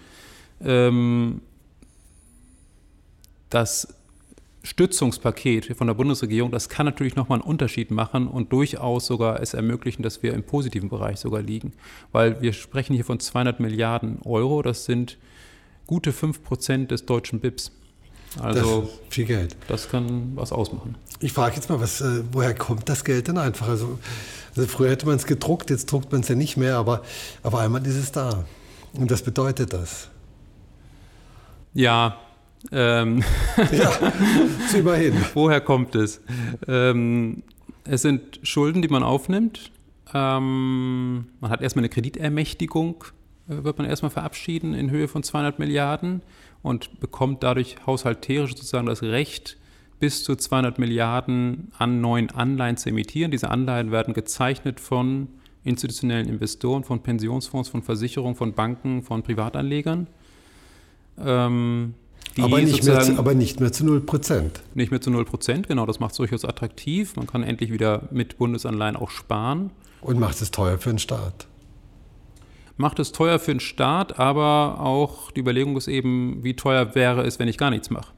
ähm, 0.63 1.41
das 3.51 3.95
Stützungspaket 4.63 5.77
von 5.77 5.87
der 5.87 5.95
Bundesregierung, 5.95 6.51
das 6.51 6.69
kann 6.69 6.85
natürlich 6.85 7.17
nochmal 7.17 7.39
einen 7.39 7.49
Unterschied 7.49 7.91
machen 7.91 8.27
und 8.27 8.53
durchaus 8.53 9.07
sogar 9.07 9.41
es 9.41 9.55
ermöglichen, 9.55 10.03
dass 10.03 10.23
wir 10.23 10.35
im 10.35 10.43
positiven 10.43 10.89
Bereich 10.89 11.19
sogar 11.19 11.41
liegen. 11.41 11.73
Weil 12.13 12.43
wir 12.43 12.53
sprechen 12.53 12.95
hier 12.95 13.05
von 13.05 13.21
200 13.21 13.61
Milliarden 13.61 14.21
Euro, 14.25 14.63
das 14.63 14.85
sind 14.85 15.17
gute 15.87 16.13
5 16.13 16.43
Prozent 16.43 16.91
des 16.91 17.07
deutschen 17.07 17.41
BIPs. 17.41 17.73
Also 18.41 18.91
viel 19.09 19.25
Geld. 19.25 19.57
Das 19.69 19.89
kann 19.89 20.33
was 20.35 20.53
ausmachen. 20.53 20.97
Ich 21.21 21.33
frage 21.33 21.57
jetzt 21.57 21.71
mal, 21.71 21.81
was, 21.81 22.01
äh, 22.01 22.23
woher 22.31 22.55
kommt 22.55 22.89
das 22.89 23.05
Geld 23.05 23.29
denn 23.29 23.39
einfach? 23.39 23.69
Also, 23.69 23.99
also 24.59 24.69
früher 24.69 24.91
hätte 24.91 25.07
man 25.07 25.17
es 25.17 25.27
gedruckt, 25.27 25.71
jetzt 25.71 25.91
druckt 25.91 26.11
man 26.11 26.23
es 26.23 26.29
ja 26.29 26.35
nicht 26.35 26.57
mehr, 26.57 26.77
aber 26.77 27.03
auf 27.43 27.55
einmal 27.55 27.87
ist 27.87 27.97
es 27.97 28.13
da. 28.13 28.45
Und 28.95 29.11
was 29.11 29.23
bedeutet 29.23 29.73
das? 29.73 30.11
Ja, 31.75 32.19
ähm, 32.73 33.23
ja, 33.73 34.13
immerhin. 34.77 35.15
Woher 35.35 35.61
kommt 35.61 35.95
es? 35.95 36.21
Ähm, 36.67 37.43
es 37.85 38.03
sind 38.03 38.41
Schulden, 38.43 38.83
die 38.83 38.89
man 38.89 39.03
aufnimmt. 39.03 39.71
Ähm, 40.13 41.27
man 41.41 41.51
hat 41.51 41.61
erstmal 41.61 41.83
eine 41.83 41.91
Kreditermächtigung, 41.91 43.05
äh, 43.49 43.63
wird 43.63 43.79
man 43.79 43.87
erstmal 43.87 44.11
verabschieden 44.11 44.75
in 44.75 44.91
Höhe 44.91 45.07
von 45.07 45.23
200 45.23 45.59
Milliarden 45.59 46.23
und 46.63 46.99
bekommt 47.01 47.43
dadurch 47.43 47.77
haushalterisch 47.87 48.53
sozusagen 48.53 48.87
das 48.87 49.03
Recht, 49.03 49.58
bis 49.99 50.25
zu 50.25 50.37
200 50.37 50.79
Milliarden 50.79 51.73
an 51.79 52.01
neuen 52.01 52.31
Anleihen 52.31 52.77
zu 52.77 52.91
emittieren. 52.91 53.31
Diese 53.31 53.51
Anleihen 53.51 53.91
werden 53.91 54.15
gezeichnet 54.15 54.81
von 54.81 55.29
institutionellen 55.65 56.29
Investoren, 56.29 56.85
von 56.85 57.03
Pensionsfonds, 57.03 57.69
von 57.69 57.83
Versicherungen, 57.83 58.37
von 58.37 58.55
Banken, 58.55 59.03
von 59.03 59.23
Privatanlegern. 59.23 60.07
Ähm, 61.19 61.95
aber, 62.39 62.61
nicht 62.61 62.85
mehr 62.85 63.01
zu, 63.01 63.19
aber 63.19 63.35
nicht 63.35 63.61
mehr 63.61 63.73
zu 63.73 63.85
0 63.85 64.01
Prozent. 64.03 64.63
Nicht 64.75 64.91
mehr 64.91 65.01
zu 65.01 65.11
0 65.11 65.25
Prozent, 65.25 65.69
genau. 65.69 65.87
Das 65.87 66.01
macht 66.01 66.13
es 66.13 66.19
durchaus 66.19 66.45
attraktiv. 66.45 67.17
Man 67.17 67.27
kann 67.27 67.43
endlich 67.43 67.73
wieder 67.73 68.09
mit 68.11 68.39
Bundesanleihen 68.39 68.97
auch 68.97 69.11
sparen. 69.11 69.71
Und 70.01 70.21
macht 70.21 70.41
es 70.41 70.51
teuer 70.51 70.79
für 70.79 70.91
den 70.91 70.99
Staat. 70.99 71.49
Macht 72.77 73.01
es 73.01 73.11
teuer 73.11 73.41
für 73.41 73.53
den 73.53 73.61
Staat, 73.61 74.21
aber 74.21 74.81
auch 74.81 75.33
die 75.33 75.41
Überlegung 75.41 75.77
ist 75.77 75.89
eben, 75.89 76.45
wie 76.45 76.55
teuer 76.55 76.95
wäre 76.95 77.23
es, 77.23 77.41
wenn 77.41 77.49
ich 77.49 77.59
gar 77.59 77.71
nichts 77.71 77.91
mache. 77.91 78.13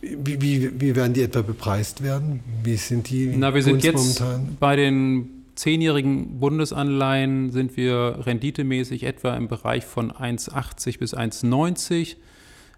Wie, 0.00 0.40
wie, 0.40 0.80
wie 0.80 0.96
werden 0.96 1.12
die 1.12 1.22
etwa 1.22 1.42
bepreist 1.42 2.02
werden? 2.02 2.40
Wie 2.62 2.76
sind 2.76 3.10
die? 3.10 3.32
Na, 3.36 3.54
wir 3.54 3.62
sind 3.62 3.82
jetzt 3.84 4.20
momentan? 4.20 4.56
bei 4.58 4.76
den 4.76 5.40
zehnjährigen 5.54 6.40
Bundesanleihen 6.40 7.50
sind 7.50 7.76
wir 7.76 8.20
renditemäßig 8.24 9.04
etwa 9.04 9.36
im 9.36 9.48
Bereich 9.48 9.84
von 9.84 10.10
1,80 10.10 10.98
bis 10.98 11.14
1,90. 11.14 12.16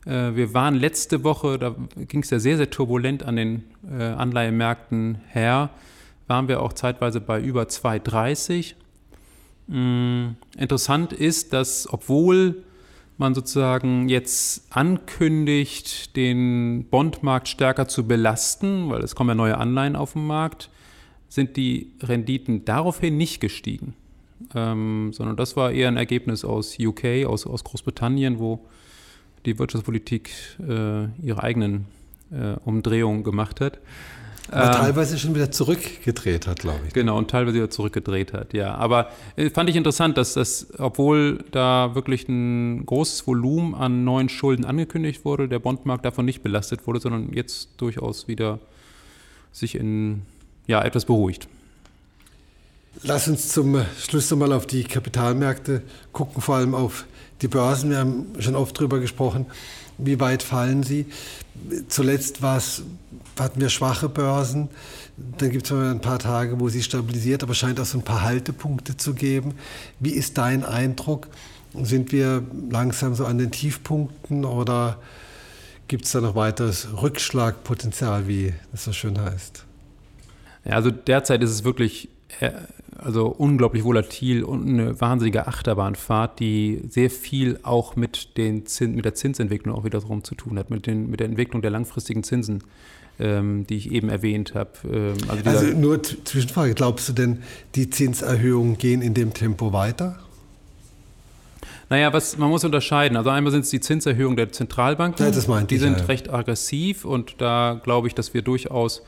Äh, 0.04 0.34
wir 0.34 0.52
waren 0.52 0.74
letzte 0.74 1.22
Woche, 1.22 1.58
da 1.58 1.76
ging 1.96 2.22
es 2.22 2.30
ja 2.30 2.40
sehr, 2.40 2.56
sehr 2.56 2.70
turbulent 2.70 3.22
an 3.22 3.36
den 3.36 3.64
äh, 3.88 4.02
Anleihemärkten 4.02 5.20
her, 5.28 5.70
waren 6.26 6.48
wir 6.48 6.60
auch 6.60 6.72
zeitweise 6.72 7.20
bei 7.20 7.40
über 7.40 7.62
2,30. 7.62 8.74
Mm, 9.68 10.36
interessant 10.58 11.12
ist, 11.12 11.52
dass 11.52 11.92
obwohl 11.92 12.64
man 13.22 13.34
sozusagen 13.34 14.08
jetzt 14.08 14.66
ankündigt, 14.70 16.16
den 16.16 16.86
Bondmarkt 16.90 17.48
stärker 17.48 17.88
zu 17.88 18.06
belasten, 18.06 18.90
weil 18.90 19.02
es 19.02 19.14
kommen 19.14 19.30
ja 19.30 19.34
neue 19.34 19.56
Anleihen 19.56 19.96
auf 19.96 20.12
den 20.12 20.26
Markt, 20.26 20.68
sind 21.28 21.56
die 21.56 21.92
Renditen 22.02 22.64
daraufhin 22.64 23.16
nicht 23.16 23.40
gestiegen. 23.40 23.94
Ähm, 24.54 25.12
sondern 25.12 25.36
das 25.36 25.56
war 25.56 25.70
eher 25.70 25.88
ein 25.88 25.96
Ergebnis 25.96 26.44
aus 26.44 26.76
UK, 26.78 27.24
aus, 27.26 27.46
aus 27.46 27.64
Großbritannien, 27.64 28.38
wo 28.38 28.66
die 29.46 29.58
Wirtschaftspolitik 29.58 30.30
äh, 30.60 31.06
ihre 31.24 31.42
eigenen 31.42 31.86
äh, 32.30 32.54
Umdrehungen 32.64 33.24
gemacht 33.24 33.60
hat. 33.60 33.78
Aber 34.50 34.66
ähm, 34.66 34.72
teilweise 34.72 35.18
schon 35.18 35.34
wieder 35.34 35.50
zurückgedreht 35.50 36.46
hat, 36.46 36.60
glaube 36.60 36.80
ich. 36.86 36.92
Genau, 36.92 37.16
und 37.16 37.30
teilweise 37.30 37.56
wieder 37.56 37.70
zurückgedreht 37.70 38.32
hat, 38.32 38.52
ja. 38.52 38.74
Aber 38.74 39.10
äh, 39.36 39.50
fand 39.50 39.70
ich 39.70 39.76
interessant, 39.76 40.18
dass 40.18 40.34
das, 40.34 40.66
obwohl 40.78 41.44
da 41.52 41.94
wirklich 41.94 42.28
ein 42.28 42.84
großes 42.84 43.26
Volumen 43.26 43.74
an 43.74 44.04
neuen 44.04 44.28
Schulden 44.28 44.64
angekündigt 44.64 45.24
wurde, 45.24 45.48
der 45.48 45.58
Bondmarkt 45.58 46.04
davon 46.04 46.24
nicht 46.24 46.42
belastet 46.42 46.86
wurde, 46.86 47.00
sondern 47.00 47.32
jetzt 47.32 47.70
durchaus 47.78 48.28
wieder 48.28 48.58
sich 49.52 49.74
in, 49.74 50.22
ja, 50.66 50.82
etwas 50.82 51.04
beruhigt. 51.04 51.48
Lass 53.02 53.28
uns 53.28 53.48
zum 53.48 53.80
Schluss 53.98 54.30
nochmal 54.30 54.52
auf 54.52 54.66
die 54.66 54.84
Kapitalmärkte 54.84 55.82
gucken, 56.12 56.42
vor 56.42 56.56
allem 56.56 56.74
auf 56.74 57.06
die 57.42 57.48
Börsen, 57.48 57.90
wir 57.90 57.98
haben 57.98 58.26
schon 58.38 58.54
oft 58.54 58.76
darüber 58.78 59.00
gesprochen, 59.00 59.46
wie 59.98 60.18
weit 60.20 60.42
fallen 60.42 60.82
sie? 60.82 61.06
Zuletzt 61.88 62.40
hatten 62.42 63.60
wir 63.60 63.68
schwache 63.68 64.08
Börsen, 64.08 64.68
dann 65.38 65.50
gibt 65.50 65.66
es 65.66 65.72
ein 65.72 66.00
paar 66.00 66.18
Tage, 66.18 66.58
wo 66.60 66.68
sie 66.68 66.82
stabilisiert, 66.82 67.42
aber 67.42 67.54
scheint 67.54 67.78
auch 67.78 67.84
so 67.84 67.98
ein 67.98 68.04
paar 68.04 68.22
Haltepunkte 68.22 68.96
zu 68.96 69.14
geben. 69.14 69.54
Wie 70.00 70.10
ist 70.12 70.38
dein 70.38 70.64
Eindruck? 70.64 71.28
Sind 71.74 72.12
wir 72.12 72.42
langsam 72.70 73.14
so 73.14 73.24
an 73.24 73.38
den 73.38 73.50
Tiefpunkten 73.50 74.44
oder 74.44 74.98
gibt 75.88 76.04
es 76.04 76.12
da 76.12 76.20
noch 76.20 76.34
weiteres 76.34 76.88
Rückschlagpotenzial, 77.00 78.28
wie 78.28 78.54
das 78.72 78.84
so 78.84 78.92
schön 78.92 79.20
heißt? 79.20 79.64
Ja, 80.64 80.72
also 80.72 80.90
derzeit 80.90 81.42
ist 81.42 81.50
es 81.50 81.64
wirklich 81.64 82.08
äh, 82.40 82.52
also 83.04 83.26
unglaublich 83.26 83.84
volatil 83.84 84.44
und 84.44 84.68
eine 84.68 85.00
wahnsinnige 85.00 85.46
Achterbahnfahrt, 85.46 86.40
die 86.40 86.82
sehr 86.88 87.10
viel 87.10 87.58
auch 87.62 87.96
mit, 87.96 88.36
den 88.36 88.66
Zins, 88.66 88.94
mit 88.94 89.04
der 89.04 89.14
Zinsentwicklung 89.14 89.74
auch 89.74 89.84
wiederum 89.84 90.24
zu 90.24 90.34
tun 90.34 90.58
hat, 90.58 90.70
mit, 90.70 90.86
den, 90.86 91.10
mit 91.10 91.20
der 91.20 91.26
Entwicklung 91.26 91.62
der 91.62 91.70
langfristigen 91.70 92.22
Zinsen, 92.22 92.64
ähm, 93.18 93.66
die 93.66 93.76
ich 93.76 93.92
eben 93.92 94.08
erwähnt 94.08 94.54
habe. 94.54 94.70
Ähm, 94.84 95.14
also, 95.28 95.50
also, 95.50 95.66
nur 95.78 96.02
Zwischenfrage, 96.02 96.74
glaubst 96.74 97.08
du 97.08 97.12
denn, 97.12 97.42
die 97.74 97.90
Zinserhöhungen 97.90 98.78
gehen 98.78 99.02
in 99.02 99.14
dem 99.14 99.34
Tempo 99.34 99.72
weiter? 99.72 100.18
Naja, 101.92 102.10
was, 102.12 102.38
man 102.38 102.48
muss 102.48 102.64
unterscheiden. 102.64 103.18
Also 103.18 103.28
einmal 103.28 103.52
sind 103.52 103.64
es 103.64 103.70
die 103.70 103.80
Zinserhöhungen 103.80 104.36
der 104.38 104.50
Zentralbanken. 104.50 105.26
Ja, 105.26 105.30
das 105.30 105.46
meinte 105.46 105.74
die 105.74 105.78
sind 105.78 105.98
ja. 105.98 106.04
recht 106.06 106.32
aggressiv 106.32 107.04
und 107.04 107.34
da 107.38 107.80
glaube 107.84 108.08
ich, 108.08 108.14
dass 108.14 108.32
wir 108.32 108.40
durchaus 108.40 109.02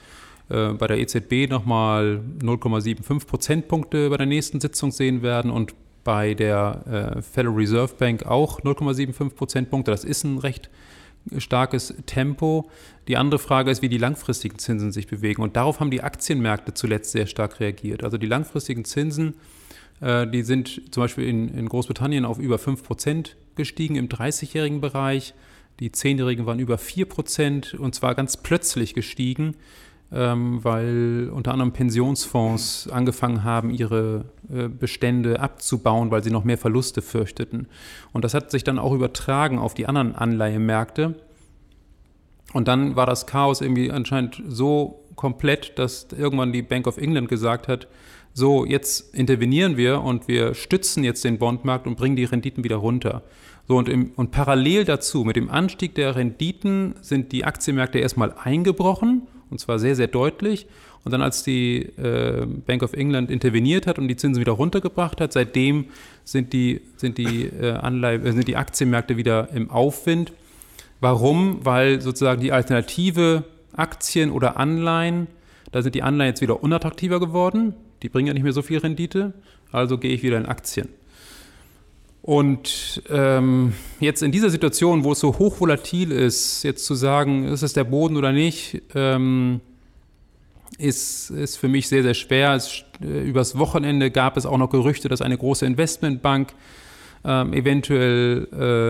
bei 0.48 0.86
der 0.86 0.98
EZB 0.98 1.48
nochmal 1.48 2.20
0,75 2.40 3.26
Prozentpunkte 3.26 4.10
bei 4.10 4.18
der 4.18 4.26
nächsten 4.26 4.60
Sitzung 4.60 4.90
sehen 4.92 5.22
werden 5.22 5.50
und 5.50 5.74
bei 6.04 6.34
der 6.34 7.16
äh, 7.16 7.22
Federal 7.22 7.56
Reserve 7.56 7.94
Bank 7.98 8.26
auch 8.26 8.60
0,75 8.60 9.30
Prozentpunkte. 9.30 9.90
Das 9.90 10.04
ist 10.04 10.22
ein 10.24 10.38
recht 10.38 10.70
starkes 11.38 11.94
Tempo. 12.06 12.70
Die 13.08 13.16
andere 13.16 13.38
Frage 13.38 13.70
ist, 13.70 13.82
wie 13.82 13.88
die 13.88 13.98
langfristigen 13.98 14.58
Zinsen 14.58 14.92
sich 14.92 15.06
bewegen. 15.06 15.42
Und 15.42 15.56
darauf 15.56 15.80
haben 15.80 15.90
die 15.90 16.02
Aktienmärkte 16.02 16.74
zuletzt 16.74 17.12
sehr 17.12 17.26
stark 17.26 17.60
reagiert. 17.60 18.04
Also 18.04 18.18
die 18.18 18.26
langfristigen 18.26 18.84
Zinsen, 18.84 19.34
äh, 20.00 20.26
die 20.26 20.42
sind 20.42 20.82
zum 20.92 21.02
Beispiel 21.02 21.26
in, 21.26 21.48
in 21.48 21.68
Großbritannien 21.68 22.24
auf 22.24 22.38
über 22.38 22.58
5 22.58 22.82
Prozent 22.84 23.36
gestiegen 23.56 23.96
im 23.96 24.08
30-jährigen 24.08 24.80
Bereich. 24.80 25.34
Die 25.80 25.90
10-Jährigen 25.90 26.46
waren 26.46 26.60
über 26.60 26.78
4 26.78 27.06
Prozent 27.06 27.74
und 27.74 27.94
zwar 27.94 28.14
ganz 28.14 28.36
plötzlich 28.36 28.94
gestiegen 28.94 29.56
ähm, 30.14 30.62
weil 30.62 31.28
unter 31.32 31.52
anderem 31.52 31.72
Pensionsfonds 31.72 32.88
angefangen 32.88 33.42
haben, 33.42 33.70
ihre 33.70 34.26
äh, 34.48 34.68
Bestände 34.68 35.40
abzubauen, 35.40 36.12
weil 36.12 36.22
sie 36.22 36.30
noch 36.30 36.44
mehr 36.44 36.56
Verluste 36.56 37.02
fürchteten. 37.02 37.66
Und 38.12 38.24
das 38.24 38.32
hat 38.32 38.52
sich 38.52 38.62
dann 38.62 38.78
auch 38.78 38.92
übertragen 38.92 39.58
auf 39.58 39.74
die 39.74 39.86
anderen 39.86 40.14
Anleihemärkte. 40.14 41.16
Und 42.52 42.68
dann 42.68 42.94
war 42.94 43.06
das 43.06 43.26
Chaos 43.26 43.60
irgendwie 43.60 43.90
anscheinend 43.90 44.40
so 44.46 45.04
komplett, 45.16 45.78
dass 45.80 46.06
irgendwann 46.16 46.52
die 46.52 46.62
Bank 46.62 46.86
of 46.86 46.96
England 46.96 47.28
gesagt 47.28 47.66
hat, 47.66 47.88
so, 48.32 48.64
jetzt 48.64 49.14
intervenieren 49.14 49.76
wir 49.76 50.00
und 50.00 50.28
wir 50.28 50.54
stützen 50.54 51.04
jetzt 51.04 51.24
den 51.24 51.38
Bondmarkt 51.38 51.86
und 51.86 51.96
bringen 51.96 52.16
die 52.16 52.24
Renditen 52.24 52.62
wieder 52.64 52.76
runter. 52.76 53.22
So, 53.66 53.76
und, 53.76 53.88
im, 53.88 54.12
und 54.16 54.30
parallel 54.30 54.84
dazu, 54.84 55.24
mit 55.24 55.36
dem 55.36 55.50
Anstieg 55.50 55.94
der 55.94 56.14
Renditen, 56.14 56.94
sind 57.00 57.32
die 57.32 57.44
Aktienmärkte 57.44 57.98
erstmal 57.98 58.32
eingebrochen 58.32 59.22
und 59.50 59.58
zwar 59.58 59.78
sehr, 59.78 59.96
sehr 59.96 60.06
deutlich. 60.08 60.66
Und 61.04 61.12
dann, 61.12 61.20
als 61.20 61.42
die 61.42 61.82
äh, 61.98 62.46
Bank 62.46 62.82
of 62.82 62.94
England 62.94 63.30
interveniert 63.30 63.86
hat 63.86 63.98
und 63.98 64.08
die 64.08 64.16
Zinsen 64.16 64.40
wieder 64.40 64.52
runtergebracht 64.52 65.20
hat, 65.20 65.32
seitdem 65.32 65.86
sind 66.24 66.52
die, 66.52 66.80
sind 66.96 67.18
die, 67.18 67.44
äh, 67.44 67.72
Anleihe, 67.72 68.18
äh, 68.18 68.32
sind 68.32 68.48
die 68.48 68.56
Aktienmärkte 68.56 69.16
wieder 69.18 69.50
im 69.52 69.70
Aufwind. 69.70 70.32
Warum? 71.00 71.64
Weil 71.64 72.00
sozusagen 72.00 72.40
die 72.40 72.52
Alternative 72.52 73.44
Aktien 73.76 74.30
oder 74.30 74.56
Anleihen, 74.56 75.26
da 75.72 75.82
sind 75.82 75.94
die 75.94 76.02
Anleihen 76.02 76.30
jetzt 76.30 76.40
wieder 76.40 76.62
unattraktiver 76.62 77.20
geworden. 77.20 77.74
Die 78.02 78.08
bringen 78.08 78.28
ja 78.28 78.34
nicht 78.34 78.44
mehr 78.44 78.52
so 78.52 78.62
viel 78.62 78.78
Rendite. 78.78 79.34
Also 79.72 79.98
gehe 79.98 80.12
ich 80.12 80.22
wieder 80.22 80.38
in 80.38 80.46
Aktien. 80.46 80.88
Und 82.26 83.02
ähm, 83.10 83.74
jetzt 84.00 84.22
in 84.22 84.32
dieser 84.32 84.48
Situation, 84.48 85.04
wo 85.04 85.12
es 85.12 85.20
so 85.20 85.38
hochvolatil 85.38 86.10
ist, 86.10 86.62
jetzt 86.62 86.86
zu 86.86 86.94
sagen, 86.94 87.46
ist 87.48 87.60
es 87.60 87.74
der 87.74 87.84
Boden 87.84 88.16
oder 88.16 88.32
nicht, 88.32 88.80
ähm, 88.94 89.60
ist, 90.78 91.28
ist 91.28 91.58
für 91.58 91.68
mich 91.68 91.86
sehr, 91.86 92.02
sehr 92.02 92.14
schwer. 92.14 92.54
Es, 92.54 92.82
äh, 93.02 93.28
übers 93.28 93.58
Wochenende 93.58 94.10
gab 94.10 94.38
es 94.38 94.46
auch 94.46 94.56
noch 94.56 94.70
Gerüchte, 94.70 95.10
dass 95.10 95.20
eine 95.20 95.36
große 95.36 95.66
Investmentbank 95.66 96.54
ähm, 97.26 97.52
eventuell 97.52 98.48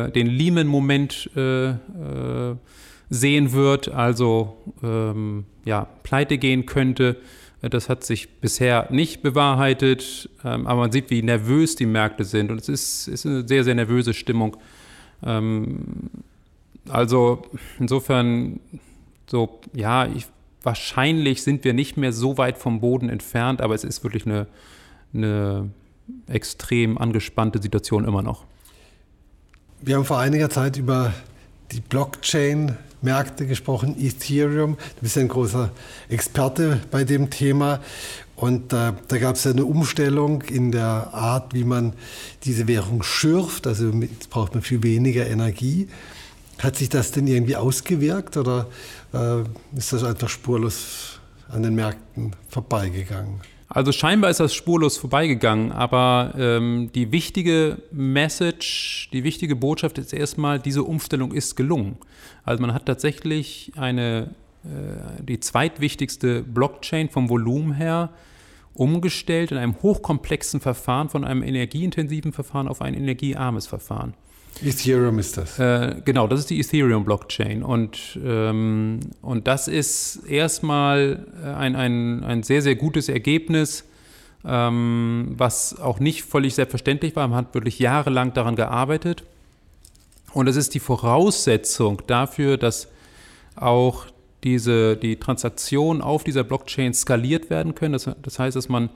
äh, 0.08 0.12
den 0.12 0.28
Lehman-Moment 0.28 1.30
äh, 1.34 1.70
äh, 1.70 1.74
sehen 3.10 3.52
wird, 3.52 3.88
also 3.88 4.58
ähm, 4.80 5.44
ja, 5.64 5.88
pleite 6.04 6.38
gehen 6.38 6.66
könnte. 6.66 7.16
Das 7.70 7.88
hat 7.88 8.04
sich 8.04 8.28
bisher 8.40 8.88
nicht 8.90 9.22
bewahrheitet, 9.22 10.28
ähm, 10.44 10.66
aber 10.66 10.80
man 10.80 10.92
sieht, 10.92 11.10
wie 11.10 11.22
nervös 11.22 11.76
die 11.76 11.86
Märkte 11.86 12.24
sind 12.24 12.50
und 12.50 12.60
es 12.60 12.68
ist, 12.68 13.08
ist 13.08 13.26
eine 13.26 13.46
sehr, 13.46 13.64
sehr 13.64 13.74
nervöse 13.74 14.12
Stimmung. 14.12 14.56
Ähm, 15.24 16.10
also 16.88 17.42
insofern, 17.78 18.60
so, 19.26 19.60
ja, 19.72 20.06
ich, 20.06 20.26
wahrscheinlich 20.62 21.42
sind 21.42 21.64
wir 21.64 21.72
nicht 21.72 21.96
mehr 21.96 22.12
so 22.12 22.36
weit 22.38 22.58
vom 22.58 22.80
Boden 22.80 23.08
entfernt, 23.08 23.60
aber 23.62 23.74
es 23.74 23.84
ist 23.84 24.02
wirklich 24.02 24.26
eine, 24.26 24.46
eine 25.14 25.70
extrem 26.26 26.98
angespannte 26.98 27.62
Situation 27.62 28.04
immer 28.04 28.22
noch. 28.22 28.44
Wir 29.80 29.96
haben 29.96 30.04
vor 30.04 30.18
einiger 30.18 30.50
Zeit 30.50 30.76
über 30.76 31.12
die 31.72 31.80
Blockchain 31.80 32.76
Märkte 33.04 33.46
gesprochen, 33.46 33.96
Ethereum. 33.98 34.76
Du 34.96 35.02
bist 35.02 35.16
ein 35.18 35.28
großer 35.28 35.70
Experte 36.08 36.80
bei 36.90 37.04
dem 37.04 37.30
Thema. 37.30 37.80
Und 38.36 38.72
äh, 38.72 38.92
da 39.06 39.18
gab 39.18 39.36
es 39.36 39.44
ja 39.44 39.52
eine 39.52 39.64
Umstellung 39.64 40.42
in 40.42 40.72
der 40.72 41.10
Art, 41.12 41.54
wie 41.54 41.64
man 41.64 41.92
diese 42.44 42.66
Währung 42.66 43.02
schürft. 43.02 43.66
Also 43.66 43.90
jetzt 43.90 44.30
braucht 44.30 44.54
man 44.54 44.62
viel 44.62 44.82
weniger 44.82 45.26
Energie. 45.26 45.88
Hat 46.58 46.76
sich 46.76 46.88
das 46.88 47.12
denn 47.12 47.26
irgendwie 47.26 47.56
ausgewirkt 47.56 48.36
oder 48.36 48.66
äh, 49.12 49.42
ist 49.76 49.92
das 49.92 50.02
einfach 50.02 50.28
spurlos 50.28 51.20
an 51.48 51.62
den 51.62 51.74
Märkten 51.74 52.32
vorbeigegangen? 52.48 53.40
Also 53.74 53.90
scheinbar 53.90 54.30
ist 54.30 54.38
das 54.38 54.54
spurlos 54.54 54.98
vorbeigegangen, 54.98 55.72
aber 55.72 56.32
ähm, 56.38 56.90
die 56.94 57.10
wichtige 57.10 57.78
Message, 57.90 59.08
die 59.12 59.24
wichtige 59.24 59.56
Botschaft 59.56 59.98
ist 59.98 60.12
erstmal, 60.12 60.60
diese 60.60 60.84
Umstellung 60.84 61.32
ist 61.32 61.56
gelungen. 61.56 61.98
Also 62.44 62.60
man 62.62 62.72
hat 62.72 62.86
tatsächlich 62.86 63.72
eine, 63.74 64.30
äh, 64.62 65.22
die 65.24 65.40
zweitwichtigste 65.40 66.44
Blockchain 66.44 67.08
vom 67.08 67.28
Volumen 67.28 67.72
her 67.72 68.10
umgestellt 68.74 69.50
in 69.50 69.58
einem 69.58 69.74
hochkomplexen 69.82 70.60
Verfahren 70.60 71.08
von 71.08 71.24
einem 71.24 71.42
energieintensiven 71.42 72.32
Verfahren 72.32 72.68
auf 72.68 72.80
ein 72.80 72.94
energiearmes 72.94 73.66
Verfahren. 73.66 74.14
Ethereum 74.62 75.18
ist 75.18 75.36
das. 75.36 75.58
Äh, 75.58 75.96
genau, 76.04 76.26
das 76.26 76.40
ist 76.40 76.50
die 76.50 76.60
Ethereum-Blockchain. 76.60 77.62
Und, 77.62 78.18
ähm, 78.24 79.00
und 79.22 79.46
das 79.46 79.68
ist 79.68 80.24
erstmal 80.28 81.26
ein, 81.42 81.76
ein, 81.76 82.24
ein 82.24 82.42
sehr, 82.42 82.62
sehr 82.62 82.76
gutes 82.76 83.08
Ergebnis, 83.08 83.84
ähm, 84.44 85.34
was 85.36 85.80
auch 85.80 86.00
nicht 86.00 86.22
völlig 86.22 86.54
selbstverständlich 86.54 87.16
war. 87.16 87.26
Man 87.28 87.38
hat 87.38 87.54
wirklich 87.54 87.78
jahrelang 87.78 88.32
daran 88.32 88.56
gearbeitet. 88.56 89.24
Und 90.32 90.48
es 90.48 90.56
ist 90.56 90.74
die 90.74 90.80
Voraussetzung 90.80 92.02
dafür, 92.06 92.56
dass 92.56 92.88
auch 93.56 94.06
diese, 94.42 94.96
die 94.96 95.16
Transaktionen 95.16 96.02
auf 96.02 96.24
dieser 96.24 96.44
Blockchain 96.44 96.92
skaliert 96.92 97.50
werden 97.50 97.74
können. 97.74 97.92
Das, 97.92 98.10
das 98.20 98.38
heißt, 98.38 98.56
dass 98.56 98.68
man 98.68 98.90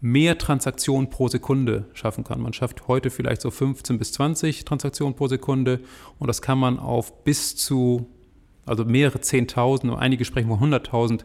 mehr 0.00 0.38
Transaktionen 0.38 1.10
pro 1.10 1.28
Sekunde 1.28 1.86
schaffen 1.92 2.24
kann. 2.24 2.40
Man 2.40 2.52
schafft 2.52 2.86
heute 2.86 3.10
vielleicht 3.10 3.42
so 3.42 3.50
15 3.50 3.98
bis 3.98 4.12
20 4.12 4.64
Transaktionen 4.64 5.14
pro 5.14 5.26
Sekunde 5.26 5.80
und 6.18 6.28
das 6.28 6.42
kann 6.42 6.58
man 6.58 6.78
auf 6.78 7.24
bis 7.24 7.56
zu, 7.56 8.06
also 8.64 8.84
mehrere 8.84 9.18
10.000, 9.18 9.96
einige 9.96 10.24
sprechen 10.24 10.48
von 10.48 10.72
100.000 10.72 11.24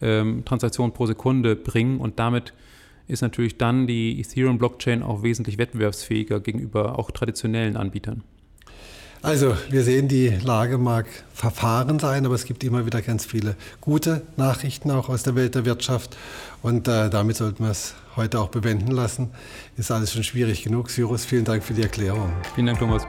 ähm, 0.00 0.44
Transaktionen 0.44 0.92
pro 0.92 1.06
Sekunde 1.06 1.56
bringen 1.56 1.98
und 2.00 2.18
damit 2.18 2.54
ist 3.08 3.22
natürlich 3.22 3.58
dann 3.58 3.86
die 3.86 4.20
Ethereum-Blockchain 4.20 5.02
auch 5.02 5.22
wesentlich 5.22 5.58
wettbewerbsfähiger 5.58 6.40
gegenüber 6.40 6.98
auch 6.98 7.10
traditionellen 7.10 7.76
Anbietern. 7.76 8.22
Also, 9.22 9.56
wir 9.70 9.84
sehen, 9.84 10.08
die 10.08 10.30
Lage 10.30 10.78
mag 10.78 11.06
verfahren 11.32 12.00
sein, 12.00 12.26
aber 12.26 12.34
es 12.34 12.44
gibt 12.44 12.64
immer 12.64 12.86
wieder 12.86 13.00
ganz 13.02 13.24
viele 13.24 13.54
gute 13.80 14.22
Nachrichten 14.36 14.90
auch 14.90 15.08
aus 15.08 15.22
der 15.22 15.36
Welt 15.36 15.54
der 15.54 15.64
Wirtschaft. 15.64 16.16
Und 16.60 16.88
äh, 16.88 17.08
damit 17.08 17.36
sollten 17.36 17.62
wir 17.62 17.70
es 17.70 17.94
heute 18.16 18.40
auch 18.40 18.48
bewenden 18.48 18.90
lassen. 18.90 19.30
Ist 19.76 19.92
alles 19.92 20.12
schon 20.12 20.24
schwierig 20.24 20.64
genug. 20.64 20.90
Cyrus, 20.90 21.24
vielen 21.24 21.44
Dank 21.44 21.62
für 21.62 21.72
die 21.72 21.82
Erklärung. 21.82 22.32
Vielen 22.56 22.66
Dank, 22.66 22.80
Thomas. 22.80 23.06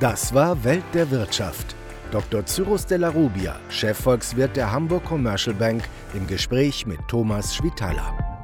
Das 0.00 0.32
war 0.32 0.64
Welt 0.64 0.84
der 0.94 1.10
Wirtschaft. 1.10 1.74
Dr. 2.10 2.46
Cyrus 2.46 2.86
de 2.86 2.96
la 2.96 3.10
Rubia, 3.10 3.56
Chefvolkswirt 3.68 4.56
der 4.56 4.72
Hamburg 4.72 5.04
Commercial 5.04 5.54
Bank, 5.54 5.82
im 6.14 6.26
Gespräch 6.26 6.86
mit 6.86 7.00
Thomas 7.08 7.54
Schwitaler. 7.54 8.35